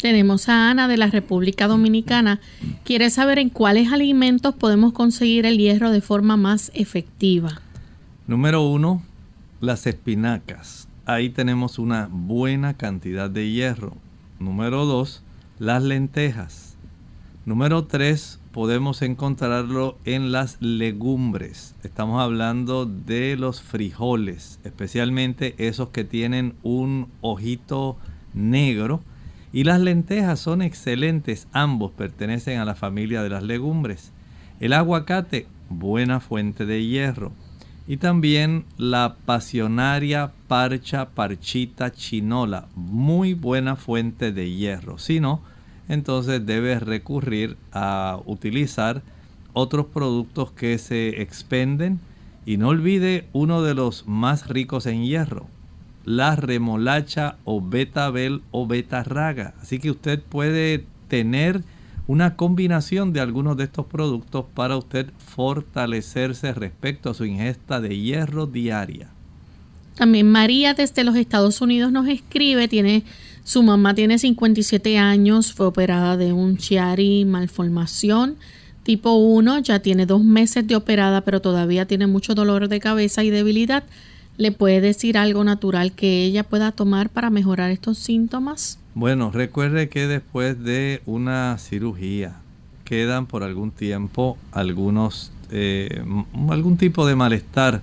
[0.01, 2.41] Tenemos a Ana de la República Dominicana.
[2.83, 7.61] Quiere saber en cuáles alimentos podemos conseguir el hierro de forma más efectiva.
[8.27, 9.01] Número uno,
[9.61, 10.87] las espinacas.
[11.05, 13.95] Ahí tenemos una buena cantidad de hierro.
[14.39, 15.23] Número dos,
[15.59, 16.75] las lentejas.
[17.45, 21.75] Número tres, podemos encontrarlo en las legumbres.
[21.83, 27.97] Estamos hablando de los frijoles, especialmente esos que tienen un ojito
[28.33, 29.01] negro
[29.51, 34.13] y las lentejas son excelentes, ambos pertenecen a la familia de las legumbres.
[34.61, 37.33] El aguacate, buena fuente de hierro.
[37.89, 44.97] Y también la pasionaria parcha parchita chinola, muy buena fuente de hierro.
[44.97, 45.41] Si no,
[45.87, 49.01] entonces debes recurrir a utilizar
[49.53, 51.99] otros productos que se expenden.
[52.45, 55.47] Y no olvide uno de los más ricos en hierro,
[56.03, 59.55] la remolacha o betabel o betarraga.
[59.59, 61.63] Así que usted puede tener
[62.07, 67.97] una combinación de algunos de estos productos para usted fortalecerse respecto a su ingesta de
[67.97, 69.09] hierro diaria.
[69.95, 73.03] También María desde los Estados Unidos nos escribe, tiene
[73.45, 78.35] su mamá tiene 57 años, fue operada de un Chiari malformación
[78.85, 83.23] tipo 1, ya tiene dos meses de operada, pero todavía tiene mucho dolor de cabeza
[83.23, 83.83] y debilidad.
[84.37, 88.77] ¿Le puede decir algo natural que ella pueda tomar para mejorar estos síntomas?
[88.93, 92.35] Bueno, recuerde que después de una cirugía
[92.83, 96.03] quedan por algún tiempo algunos eh,
[96.49, 97.81] algún tipo de malestar.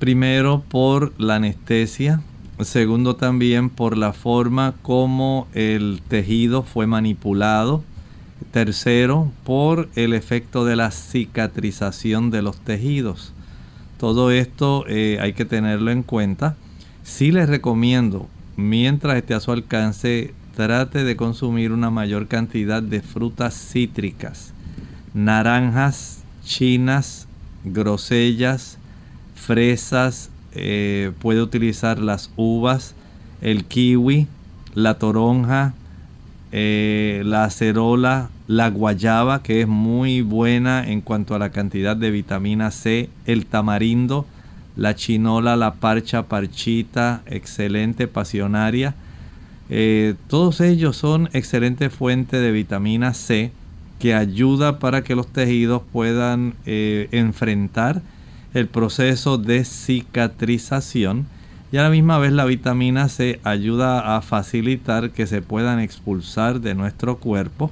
[0.00, 2.22] Primero por la anestesia,
[2.64, 7.82] segundo también por la forma como el tejido fue manipulado,
[8.50, 13.32] tercero por el efecto de la cicatrización de los tejidos.
[13.98, 16.56] Todo esto eh, hay que tenerlo en cuenta.
[17.04, 23.00] Sí les recomiendo, mientras esté a su alcance, trate de consumir una mayor cantidad de
[23.00, 24.52] frutas cítricas,
[25.14, 27.28] naranjas, chinas,
[27.64, 28.78] grosellas,
[29.34, 32.94] fresas, eh, puede utilizar las uvas,
[33.40, 34.26] el kiwi,
[34.74, 35.74] la toronja,
[36.52, 42.10] eh, la acerola, la guayaba, que es muy buena en cuanto a la cantidad de
[42.10, 44.26] vitamina C, el tamarindo,
[44.76, 48.94] la chinola, la parcha, parchita, excelente, pasionaria.
[49.70, 53.52] Eh, todos ellos son excelente fuente de vitamina C
[53.98, 58.02] que ayuda para que los tejidos puedan enfrentar
[58.54, 61.26] el proceso de cicatrización
[61.72, 66.60] y a la misma vez la vitamina C ayuda a facilitar que se puedan expulsar
[66.60, 67.70] de nuestro cuerpo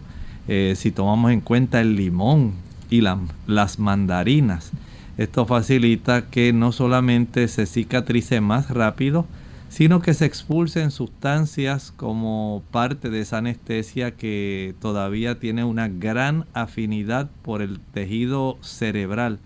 [0.49, 2.55] eh, si tomamos en cuenta el limón
[2.89, 4.72] y las mandarinas.
[5.18, 9.26] Esto facilita que no solamente se cicatrice más rápido,
[9.68, 16.47] sino que se expulsen sustancias como parte de esa anestesia que todavía tiene una gran
[16.55, 19.39] afinidad por el tejido cerebral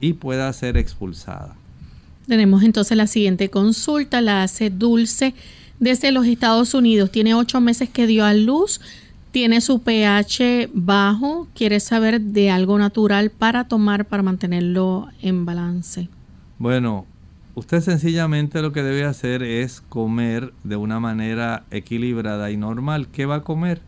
[0.00, 1.54] y pueda ser expulsada.
[2.26, 5.34] Tenemos entonces la siguiente consulta, la hace Dulce
[5.78, 7.10] desde los Estados Unidos.
[7.10, 8.80] Tiene ocho meses que dio a luz,
[9.30, 16.08] tiene su pH bajo, quiere saber de algo natural para tomar para mantenerlo en balance.
[16.58, 17.06] Bueno,
[17.54, 23.08] usted sencillamente lo que debe hacer es comer de una manera equilibrada y normal.
[23.08, 23.82] ¿Qué va a comer?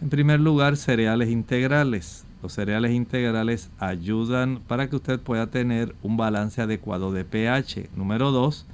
[0.00, 2.25] En primer lugar, cereales integrales.
[2.42, 7.88] Los cereales integrales ayudan para que usted pueda tener un balance adecuado de pH.
[7.96, 8.66] Número dos,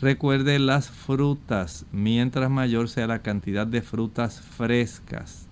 [0.00, 5.48] Recuerde las frutas, mientras mayor sea la cantidad de frutas frescas,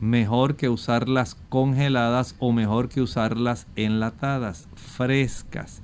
[0.00, 5.80] mejor que usarlas congeladas o mejor que usarlas enlatadas, frescas.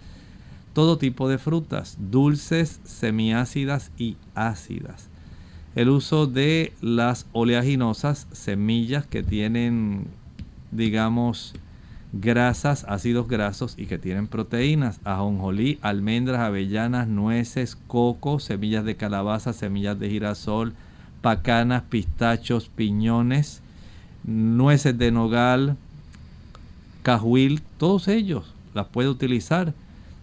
[0.75, 5.09] Todo tipo de frutas, dulces, semiácidas y ácidas.
[5.75, 10.09] El uso de las oleaginosas, semillas que tienen,
[10.73, 11.55] digamos,
[12.13, 19.53] grasas, ácidos grasos y que tienen proteínas, ajonjolí, almendras, avellanas, nueces, coco, semillas de calabaza,
[19.53, 20.75] semillas de girasol,
[21.23, 23.63] pacanas, pistachos, piñones,
[24.25, 25.77] nueces de nogal,
[27.03, 29.75] cajuil, todos ellos las puede utilizar.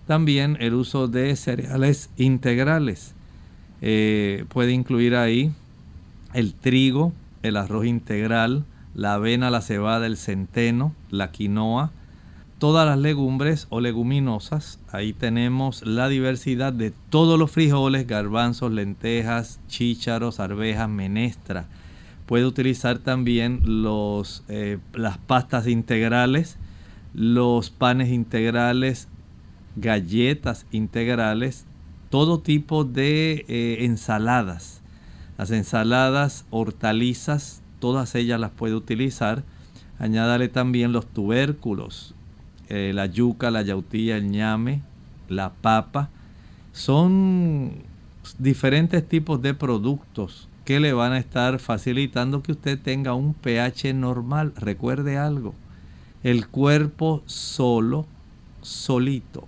[0.07, 3.13] También el uso de cereales integrales.
[3.81, 5.51] Eh, puede incluir ahí
[6.33, 8.65] el trigo, el arroz integral,
[8.99, 11.91] la avena, la cebada, el centeno, la quinoa,
[12.57, 14.77] todas las legumbres o leguminosas.
[14.91, 21.67] Ahí tenemos la diversidad de todos los frijoles, garbanzos, lentejas, chícharos, arvejas, menestra.
[22.25, 26.57] Puede utilizar también los, eh, las pastas integrales,
[27.13, 29.07] los panes integrales,
[29.77, 31.65] galletas integrales,
[32.09, 34.81] todo tipo de eh, ensaladas.
[35.37, 39.43] Las ensaladas, hortalizas, todas ellas las puede utilizar.
[39.97, 42.15] Añádale también los tubérculos,
[42.69, 44.81] eh, la yuca, la yautía, el ñame,
[45.27, 46.09] la papa.
[46.71, 47.71] Son
[48.37, 53.93] diferentes tipos de productos que le van a estar facilitando que usted tenga un pH
[53.93, 54.53] normal.
[54.55, 55.55] Recuerde algo,
[56.23, 58.05] el cuerpo solo,
[58.61, 59.47] solito,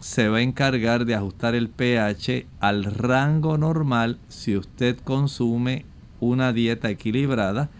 [0.00, 5.84] se va a encargar de ajustar el pH al rango normal si usted consume
[6.20, 7.70] una dieta equilibrada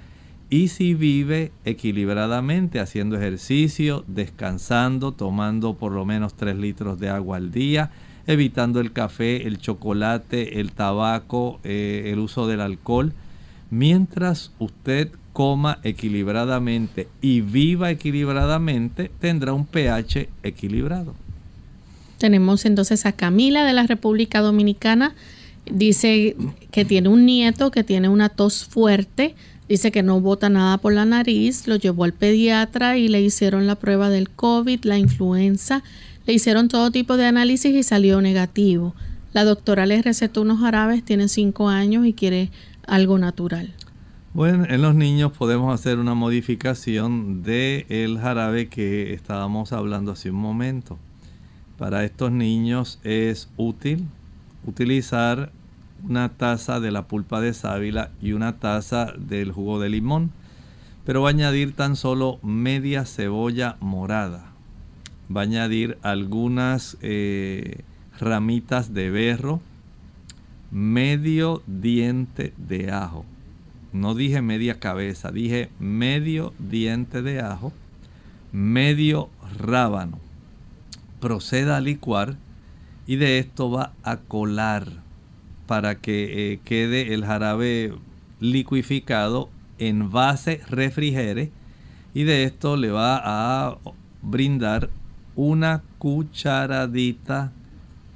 [0.51, 7.37] y si vive equilibradamente haciendo ejercicio, descansando, tomando por lo menos 3 litros de agua
[7.37, 7.91] al día,
[8.27, 13.13] evitando el café, el chocolate, el tabaco, eh, el uso del alcohol,
[13.71, 21.15] mientras usted coma equilibradamente y viva equilibradamente, tendrá un pH equilibrado.
[22.19, 25.15] Tenemos entonces a Camila de la República Dominicana
[25.73, 26.37] Dice
[26.71, 29.35] que tiene un nieto que tiene una tos fuerte.
[29.69, 31.67] Dice que no bota nada por la nariz.
[31.67, 35.83] Lo llevó al pediatra y le hicieron la prueba del COVID, la influenza.
[36.27, 38.95] Le hicieron todo tipo de análisis y salió negativo.
[39.33, 42.51] La doctora le recetó unos jarabes, tiene 5 años y quiere
[42.87, 43.75] algo natural.
[44.35, 50.31] Bueno, en los niños podemos hacer una modificación del el jarabe que estábamos hablando hace
[50.31, 50.99] un momento.
[51.77, 54.07] Para estos niños es útil
[54.67, 55.51] utilizar
[56.05, 60.31] una taza de la pulpa de sábila y una taza del jugo de limón.
[61.05, 64.53] Pero va a añadir tan solo media cebolla morada.
[65.35, 67.83] Va a añadir algunas eh,
[68.19, 69.61] ramitas de berro,
[70.71, 73.25] medio diente de ajo.
[73.93, 77.73] No dije media cabeza, dije medio diente de ajo,
[78.53, 80.19] medio rábano.
[81.21, 82.37] Proceda a licuar
[83.07, 85.08] y de esto va a colar
[85.69, 87.93] para que eh, quede el jarabe
[88.41, 91.53] liquificado en base refrigere
[92.15, 93.77] y de esto le va a
[94.23, 94.89] brindar
[95.37, 97.53] una cucharadita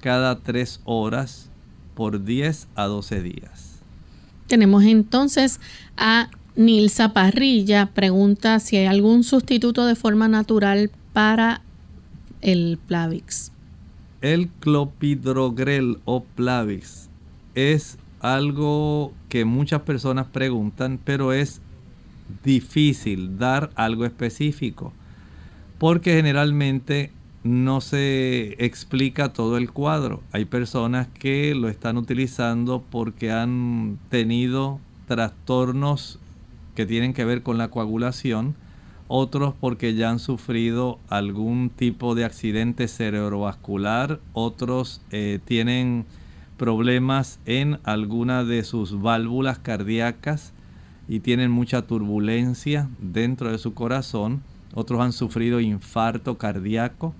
[0.01, 1.51] cada tres horas
[1.95, 3.83] por 10 a 12 días.
[4.49, 5.61] Tenemos entonces
[5.97, 11.61] a Nilsa Parrilla, pregunta si hay algún sustituto de forma natural para
[12.41, 13.53] el Plavix.
[14.23, 17.12] El clopidogrel o Plavix
[17.55, 21.61] es algo que muchas personas preguntan, pero es
[22.45, 24.93] difícil dar algo específico,
[25.79, 27.11] porque generalmente
[27.45, 30.23] no se explica todo el cuadro.
[30.31, 34.79] Hay personas que lo están utilizando porque han tenido
[35.09, 36.21] trastornos
[36.77, 38.55] que tienen que ver con la coagulación,
[39.09, 46.07] otros porque ya han sufrido algún tipo de accidente cerebrovascular, otros eh, tienen
[46.63, 50.53] problemas en alguna de sus válvulas cardíacas
[51.09, 54.45] y tienen mucha turbulencia dentro de su corazón.
[54.73, 57.15] Otros han sufrido infarto cardíaco.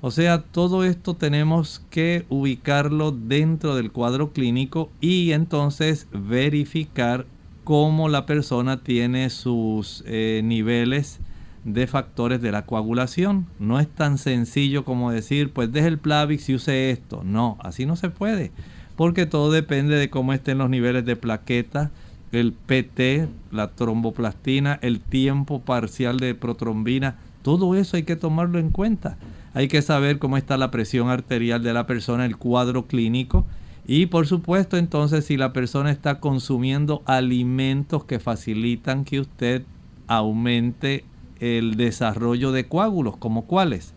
[0.00, 7.26] O sea, todo esto tenemos que ubicarlo dentro del cuadro clínico y entonces verificar
[7.62, 11.20] cómo la persona tiene sus eh, niveles
[11.62, 13.46] de factores de la coagulación.
[13.60, 17.22] No es tan sencillo como decir, pues deje el Plavix y use esto.
[17.22, 18.50] No, así no se puede
[18.96, 21.90] porque todo depende de cómo estén los niveles de plaqueta,
[22.32, 28.70] el PT, la tromboplastina, el tiempo parcial de protrombina, todo eso hay que tomarlo en
[28.70, 29.16] cuenta.
[29.54, 33.44] Hay que saber cómo está la presión arterial de la persona, el cuadro clínico
[33.86, 39.64] Y por supuesto entonces si la persona está consumiendo alimentos que facilitan que usted
[40.06, 41.04] aumente
[41.40, 43.92] el desarrollo de coágulos, como cuáles.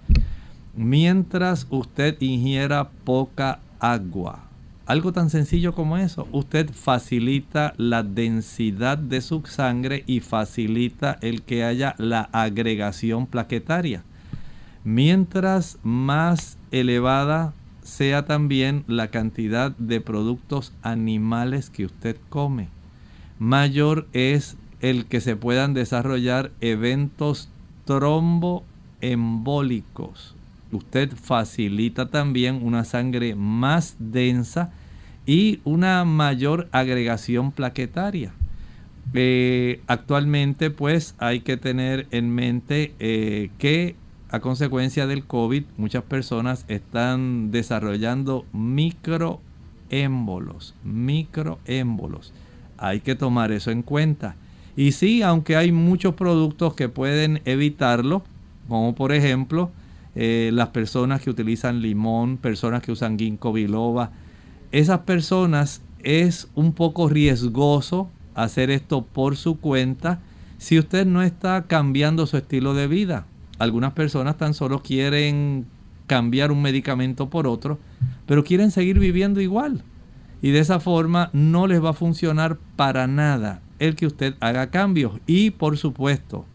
[0.75, 4.44] Mientras usted ingiera poca agua,
[4.85, 11.41] algo tan sencillo como eso, usted facilita la densidad de su sangre y facilita el
[11.41, 14.03] que haya la agregación plaquetaria.
[14.83, 22.67] Mientras más elevada sea también la cantidad de productos animales que usted come,
[23.39, 27.49] mayor es el que se puedan desarrollar eventos
[27.85, 30.34] tromboembólicos.
[30.71, 34.71] Usted facilita también una sangre más densa
[35.25, 38.33] y una mayor agregación plaquetaria.
[39.13, 43.95] Eh, actualmente pues hay que tener en mente eh, que
[44.29, 52.33] a consecuencia del COVID muchas personas están desarrollando microémbolos, microémbolos.
[52.77, 54.35] Hay que tomar eso en cuenta.
[54.75, 58.23] Y sí, aunque hay muchos productos que pueden evitarlo,
[58.67, 59.71] como por ejemplo
[60.15, 64.11] eh, las personas que utilizan limón, personas que usan ginkgo biloba,
[64.71, 70.19] esas personas es un poco riesgoso hacer esto por su cuenta
[70.57, 73.25] si usted no está cambiando su estilo de vida.
[73.59, 75.65] Algunas personas tan solo quieren
[76.07, 77.79] cambiar un medicamento por otro,
[78.25, 79.83] pero quieren seguir viviendo igual.
[80.41, 84.69] Y de esa forma no les va a funcionar para nada el que usted haga
[84.69, 85.13] cambios.
[85.25, 86.45] Y por supuesto,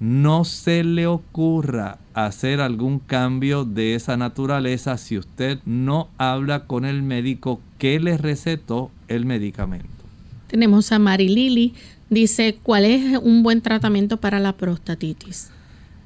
[0.00, 6.84] no se le ocurra hacer algún cambio de esa naturaleza si usted no habla con
[6.84, 9.88] el médico que le recetó el medicamento.
[10.46, 11.74] Tenemos a Mari Lili.
[12.10, 15.50] Dice, ¿cuál es un buen tratamiento para la prostatitis?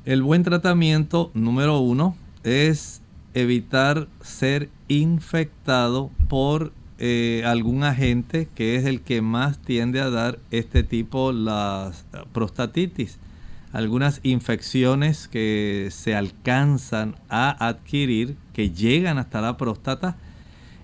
[0.05, 3.03] El buen tratamiento número uno es
[3.35, 10.39] evitar ser infectado por eh, algún agente que es el que más tiende a dar
[10.51, 11.93] este tipo, la
[12.33, 13.19] prostatitis.
[13.73, 20.17] Algunas infecciones que se alcanzan a adquirir, que llegan hasta la próstata,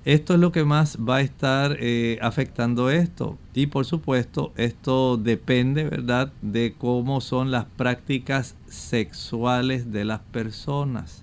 [0.04, 3.38] esto es lo que más va a estar eh, afectando esto.
[3.54, 11.22] Y por supuesto, esto depende, ¿verdad?, de cómo son las prácticas sexuales de las personas.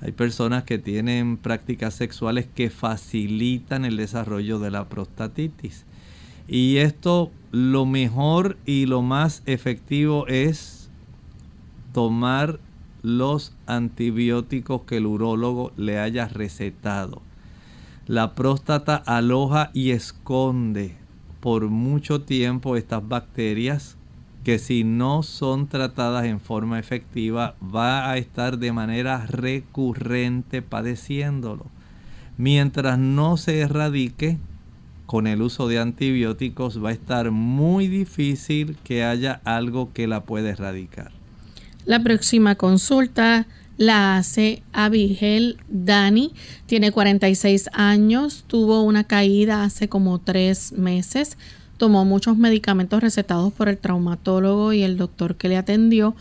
[0.00, 5.84] Hay personas que tienen prácticas sexuales que facilitan el desarrollo de la prostatitis.
[6.48, 10.77] Y esto lo mejor y lo más efectivo es
[11.92, 12.60] tomar
[13.02, 17.22] los antibióticos que el urólogo le haya recetado.
[18.06, 20.96] La próstata aloja y esconde
[21.40, 23.96] por mucho tiempo estas bacterias
[24.44, 31.66] que si no son tratadas en forma efectiva va a estar de manera recurrente padeciéndolo.
[32.38, 34.38] Mientras no se erradique
[35.06, 40.24] con el uso de antibióticos va a estar muy difícil que haya algo que la
[40.24, 41.17] pueda erradicar.
[41.88, 46.32] La próxima consulta la hace Abigel Dani,
[46.66, 51.36] tiene 46 años, tuvo una caída hace como tres meses
[51.78, 56.14] tomó muchos medicamentos recetados por el traumatólogo y el doctor que le atendió.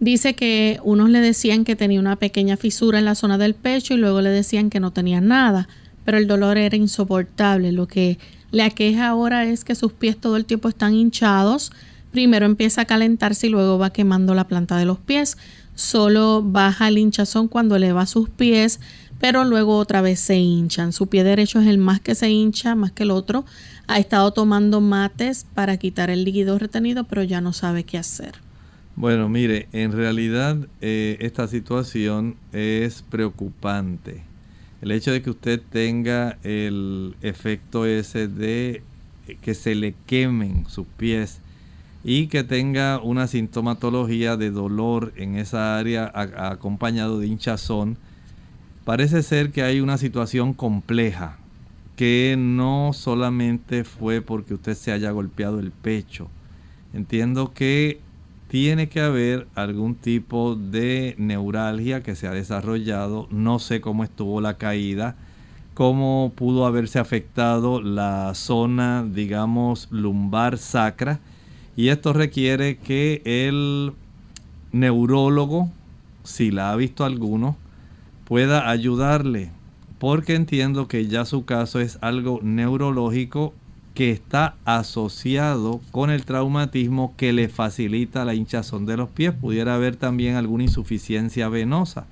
[0.00, 3.94] Dice que unos le decían que tenía una pequeña fisura en la zona del pecho
[3.94, 5.68] y luego le decían que no tenía nada,
[6.04, 7.70] pero el dolor era insoportable.
[7.70, 8.18] Lo que
[8.50, 11.70] le aqueja ahora es que sus pies todo el tiempo están hinchados.
[12.14, 15.36] Primero empieza a calentarse y luego va quemando la planta de los pies.
[15.74, 18.78] Solo baja el hinchazón cuando eleva sus pies,
[19.18, 20.92] pero luego otra vez se hinchan.
[20.92, 23.44] Su pie derecho es el más que se hincha, más que el otro
[23.88, 28.34] ha estado tomando mates para quitar el líquido retenido, pero ya no sabe qué hacer.
[28.94, 34.22] Bueno, mire, en realidad eh, esta situación es preocupante.
[34.82, 38.84] El hecho de que usted tenga el efecto ese de
[39.40, 41.40] que se le quemen sus pies
[42.04, 47.96] y que tenga una sintomatología de dolor en esa área acompañado de hinchazón,
[48.84, 51.38] parece ser que hay una situación compleja
[51.96, 56.28] que no solamente fue porque usted se haya golpeado el pecho.
[56.92, 58.00] Entiendo que
[58.48, 63.28] tiene que haber algún tipo de neuralgia que se ha desarrollado.
[63.30, 65.16] No sé cómo estuvo la caída,
[65.74, 71.20] cómo pudo haberse afectado la zona, digamos, lumbar sacra.
[71.76, 73.92] Y esto requiere que el
[74.72, 75.70] neurólogo,
[76.22, 77.56] si la ha visto alguno,
[78.24, 79.50] pueda ayudarle
[80.04, 83.54] porque entiendo que ya su caso es algo neurológico
[83.94, 89.32] que está asociado con el traumatismo que le facilita la hinchazón de los pies.
[89.32, 92.06] Pudiera haber también alguna insuficiencia venosa.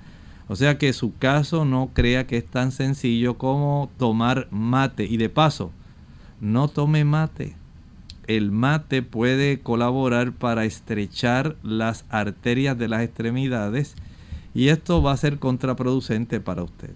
[0.47, 5.05] O sea que su caso no crea que es tan sencillo como tomar mate.
[5.05, 5.71] Y de paso,
[6.41, 7.55] no tome mate.
[8.27, 13.95] El mate puede colaborar para estrechar las arterias de las extremidades
[14.55, 16.91] y esto va a ser contraproducente para usted.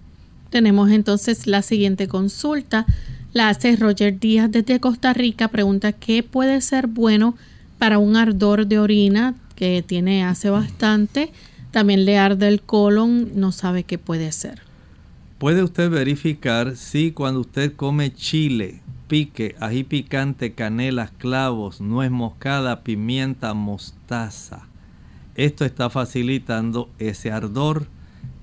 [0.49, 2.86] Tenemos entonces la siguiente consulta.
[3.34, 5.49] La hace Roger Díaz desde Costa Rica.
[5.49, 7.36] Pregunta qué puede ser bueno
[7.78, 11.32] para un ardor de orina que tiene hace bastante.
[11.71, 14.61] También le arde el colon, no sabe qué puede ser.
[15.38, 22.84] Puede usted verificar si cuando usted come chile, pique, ají picante, canela, clavos, nuez moscada,
[22.84, 24.68] pimienta, mostaza,
[25.38, 27.86] esto está facilitando ese ardor.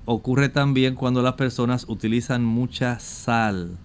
[0.04, 3.76] Ocurre también cuando las personas utilizan mucha sal.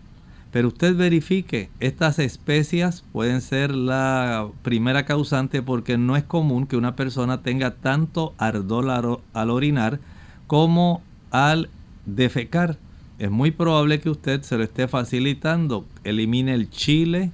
[0.51, 6.77] Pero usted verifique, estas especias pueden ser la primera causante porque no es común que
[6.77, 9.99] una persona tenga tanto ardor al orinar
[10.45, 11.01] como
[11.31, 11.69] al
[12.05, 12.77] defecar.
[13.19, 15.85] Es muy probable que usted se lo esté facilitando.
[16.05, 17.31] Elimine el chile,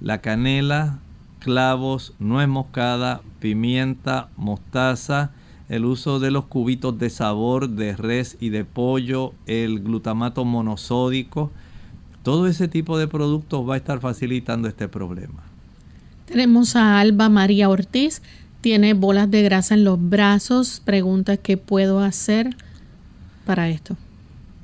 [0.00, 0.98] la canela,
[1.38, 5.30] clavos, nuez moscada, pimienta, mostaza,
[5.68, 11.52] el uso de los cubitos de sabor de res y de pollo, el glutamato monosódico,
[12.24, 15.44] todo ese tipo de productos va a estar facilitando este problema.
[16.26, 18.20] Tenemos a Alba María Ortiz,
[18.62, 22.56] tiene bolas de grasa en los brazos, pregunta qué puedo hacer
[23.46, 23.96] para esto.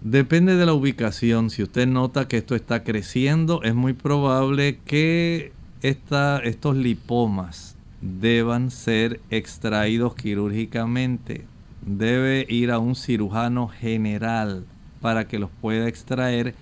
[0.03, 5.53] Depende de la ubicación, si usted nota que esto está creciendo, es muy probable que
[5.82, 11.44] estos lipomas deban ser extraídos quirúrgicamente.
[11.84, 14.64] Debe ir a un cirujano general
[15.01, 16.55] para que los pueda extraer.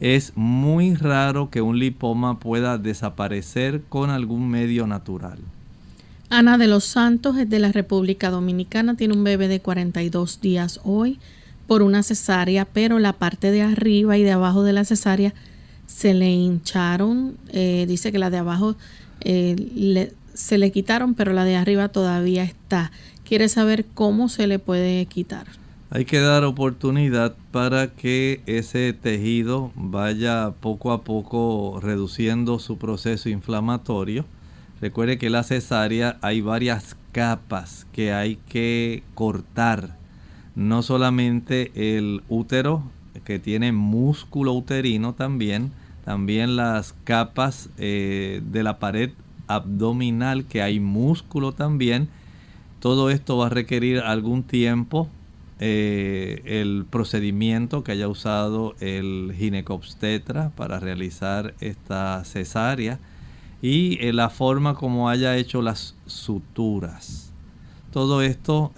[0.00, 5.38] Es muy raro que un lipoma pueda desaparecer con algún medio natural.
[6.30, 10.80] Ana de los Santos es de la República Dominicana, tiene un bebé de 42 días
[10.84, 11.18] hoy
[11.70, 15.34] por una cesárea, pero la parte de arriba y de abajo de la cesárea
[15.86, 18.74] se le hincharon, eh, dice que la de abajo
[19.20, 22.90] eh, se le quitaron, pero la de arriba todavía está.
[23.22, 25.46] Quiere saber cómo se le puede quitar.
[25.90, 33.28] Hay que dar oportunidad para que ese tejido vaya poco a poco reduciendo su proceso
[33.28, 34.24] inflamatorio.
[34.80, 39.99] Recuerde que la cesárea hay varias capas que hay que cortar.
[40.54, 42.82] No solamente el útero,
[43.24, 45.72] que tiene músculo uterino también,
[46.04, 49.10] también las capas eh, de la pared
[49.46, 52.08] abdominal, que hay músculo también.
[52.80, 55.08] Todo esto va a requerir algún tiempo.
[55.62, 62.98] Eh, el procedimiento que haya usado el ginecobstetra para realizar esta cesárea
[63.60, 67.29] y eh, la forma como haya hecho las suturas.
[67.92, 68.72] Todo esto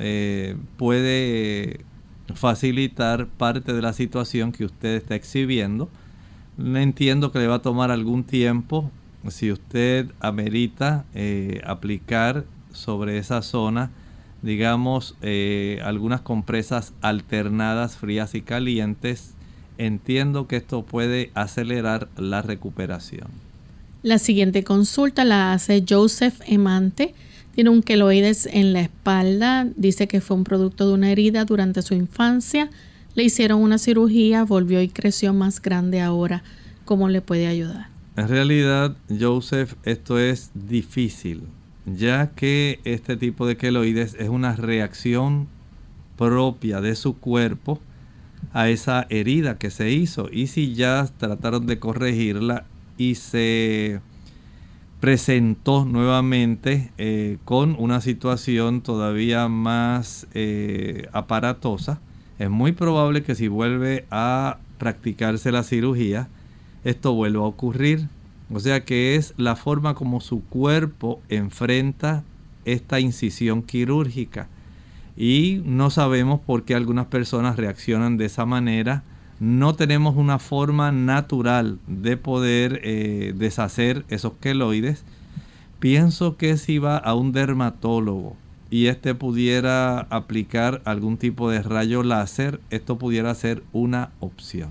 [0.76, 1.80] puede
[2.34, 5.88] facilitar parte de la situación que usted está exhibiendo
[6.58, 8.90] Entiendo que le va a tomar algún tiempo
[9.28, 13.90] si usted amerita eh, aplicar sobre esa zona,
[14.42, 19.34] digamos, eh, algunas compresas alternadas, frías y calientes.
[19.78, 23.28] Entiendo que esto puede acelerar la recuperación.
[24.02, 27.14] La siguiente consulta la hace Joseph Emante.
[27.54, 29.66] Tiene un queloides en la espalda.
[29.76, 32.70] Dice que fue un producto de una herida durante su infancia
[33.14, 36.42] le hicieron una cirugía, volvió y creció más grande ahora.
[36.84, 37.88] ¿Cómo le puede ayudar?
[38.16, 41.42] En realidad, Joseph, esto es difícil,
[41.86, 45.48] ya que este tipo de queloides es una reacción
[46.16, 47.80] propia de su cuerpo
[48.52, 50.28] a esa herida que se hizo.
[50.30, 52.64] Y si ya trataron de corregirla
[52.96, 54.00] y se
[55.02, 61.98] presentó nuevamente eh, con una situación todavía más eh, aparatosa,
[62.38, 66.28] es muy probable que si vuelve a practicarse la cirugía,
[66.84, 68.06] esto vuelva a ocurrir.
[68.54, 72.22] O sea que es la forma como su cuerpo enfrenta
[72.64, 74.46] esta incisión quirúrgica.
[75.16, 79.02] Y no sabemos por qué algunas personas reaccionan de esa manera.
[79.42, 85.02] No tenemos una forma natural de poder eh, deshacer esos queloides.
[85.80, 88.36] Pienso que si va a un dermatólogo
[88.70, 94.70] y este pudiera aplicar algún tipo de rayo láser, esto pudiera ser una opción.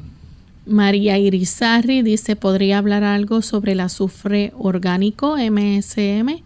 [0.65, 6.43] María Irizarri dice, ¿podría hablar algo sobre el azufre orgánico MSM?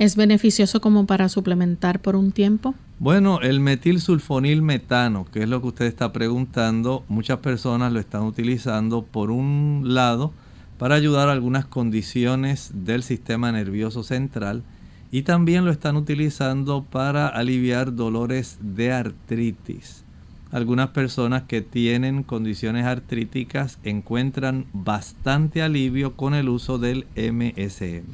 [0.00, 2.74] ¿Es beneficioso como para suplementar por un tiempo?
[3.00, 8.22] Bueno, el metilsulfonil metano, que es lo que usted está preguntando, muchas personas lo están
[8.22, 10.32] utilizando por un lado
[10.78, 14.64] para ayudar a algunas condiciones del sistema nervioso central
[15.12, 20.02] y también lo están utilizando para aliviar dolores de artritis.
[20.50, 28.06] Algunas personas que tienen condiciones artríticas encuentran bastante alivio con el uso del MSM.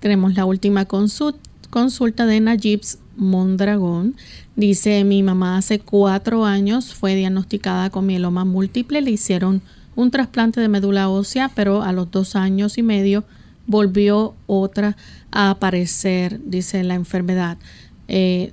[0.00, 4.16] Tenemos la última consulta de Najibs Mondragón.
[4.56, 9.62] Dice, mi mamá hace cuatro años fue diagnosticada con mieloma múltiple, le hicieron
[9.94, 13.24] un trasplante de médula ósea, pero a los dos años y medio
[13.66, 14.96] volvió otra
[15.30, 17.58] a aparecer, dice la enfermedad.
[18.08, 18.52] Eh,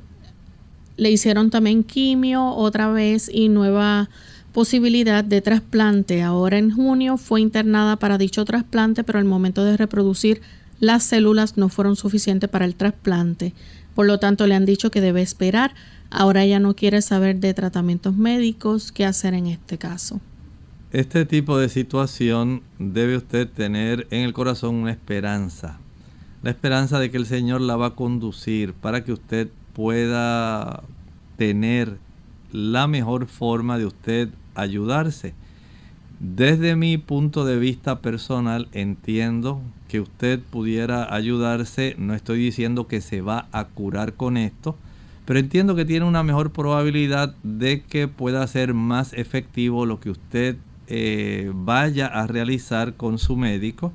[0.97, 4.10] le hicieron también quimio otra vez y nueva
[4.51, 6.22] posibilidad de trasplante.
[6.22, 10.41] Ahora en junio fue internada para dicho trasplante, pero al momento de reproducir
[10.80, 13.53] las células no fueron suficientes para el trasplante.
[13.99, 15.75] Por lo tanto, le han dicho que debe esperar.
[16.09, 20.21] Ahora ella no quiere saber de tratamientos médicos, qué hacer en este caso.
[20.93, 25.79] Este tipo de situación debe usted tener en el corazón una esperanza.
[26.43, 30.81] La esperanza de que el Señor la va a conducir para que usted pueda
[31.35, 31.97] tener
[32.53, 35.33] la mejor forma de usted ayudarse.
[36.21, 43.01] Desde mi punto de vista personal entiendo que usted pudiera ayudarse, no estoy diciendo que
[43.01, 44.77] se va a curar con esto,
[45.25, 50.11] pero entiendo que tiene una mejor probabilidad de que pueda ser más efectivo lo que
[50.11, 50.55] usted
[50.87, 53.91] eh, vaya a realizar con su médico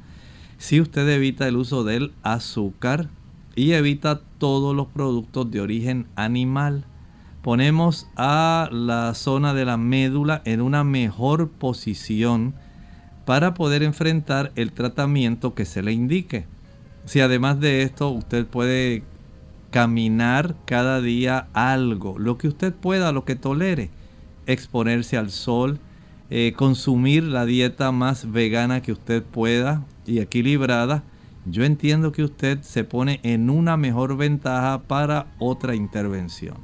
[0.59, 3.09] si usted evita el uso del azúcar
[3.57, 6.85] y evita todos los productos de origen animal.
[7.43, 12.55] Ponemos a la zona de la médula en una mejor posición
[13.25, 16.47] para poder enfrentar el tratamiento que se le indique.
[17.05, 19.03] Si además de esto usted puede
[19.71, 23.91] caminar cada día algo, lo que usted pueda, lo que tolere,
[24.47, 25.79] exponerse al sol,
[26.31, 31.03] eh, consumir la dieta más vegana que usted pueda y equilibrada,
[31.47, 36.57] yo entiendo que usted se pone en una mejor ventaja para otra intervención.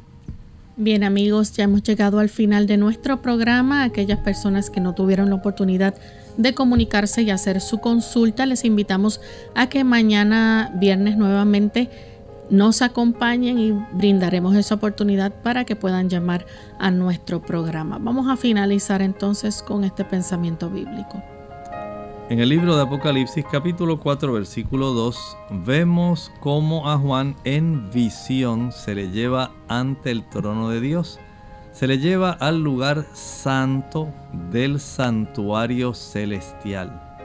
[0.76, 3.84] Bien amigos, ya hemos llegado al final de nuestro programa.
[3.84, 5.94] Aquellas personas que no tuvieron la oportunidad
[6.40, 9.20] de comunicarse y hacer su consulta, les invitamos
[9.54, 11.90] a que mañana viernes nuevamente
[12.48, 16.46] nos acompañen y brindaremos esa oportunidad para que puedan llamar
[16.78, 17.98] a nuestro programa.
[18.00, 21.22] Vamos a finalizar entonces con este pensamiento bíblico.
[22.28, 28.72] En el libro de Apocalipsis capítulo 4 versículo 2 vemos cómo a Juan en visión
[28.72, 31.18] se le lleva ante el trono de Dios.
[31.72, 34.08] Se le lleva al lugar santo
[34.50, 37.18] del santuario celestial.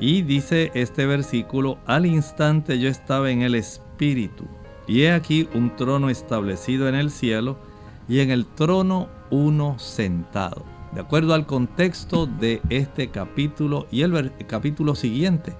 [0.00, 4.44] Y dice este versículo, al instante yo estaba en el Espíritu,
[4.86, 7.58] y he aquí un trono establecido en el cielo,
[8.08, 14.32] y en el trono uno sentado de acuerdo al contexto de este capítulo y el
[14.46, 15.54] capítulo siguiente,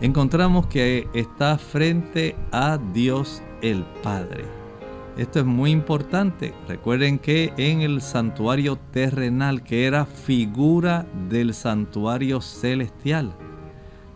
[0.00, 4.63] encontramos que está frente a Dios el Padre.
[5.16, 6.54] Esto es muy importante.
[6.66, 13.32] Recuerden que en el santuario terrenal, que era figura del santuario celestial,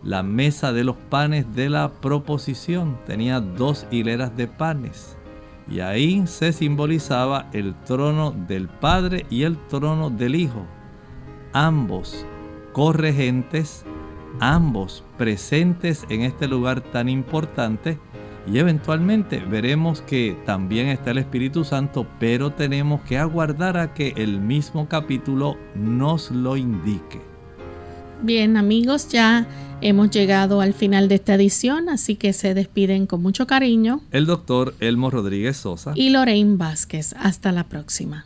[0.03, 5.17] la mesa de los panes de la proposición tenía dos hileras de panes
[5.69, 10.65] y ahí se simbolizaba el trono del Padre y el trono del Hijo,
[11.53, 12.25] ambos
[12.73, 13.85] corregentes,
[14.39, 17.99] ambos presentes en este lugar tan importante
[18.51, 24.13] y eventualmente veremos que también está el Espíritu Santo, pero tenemos que aguardar a que
[24.17, 27.21] el mismo capítulo nos lo indique.
[28.21, 29.47] Bien amigos, ya
[29.81, 34.01] hemos llegado al final de esta edición, así que se despiden con mucho cariño.
[34.11, 37.15] El doctor Elmo Rodríguez Sosa y Lorraine Vázquez.
[37.17, 38.25] Hasta la próxima.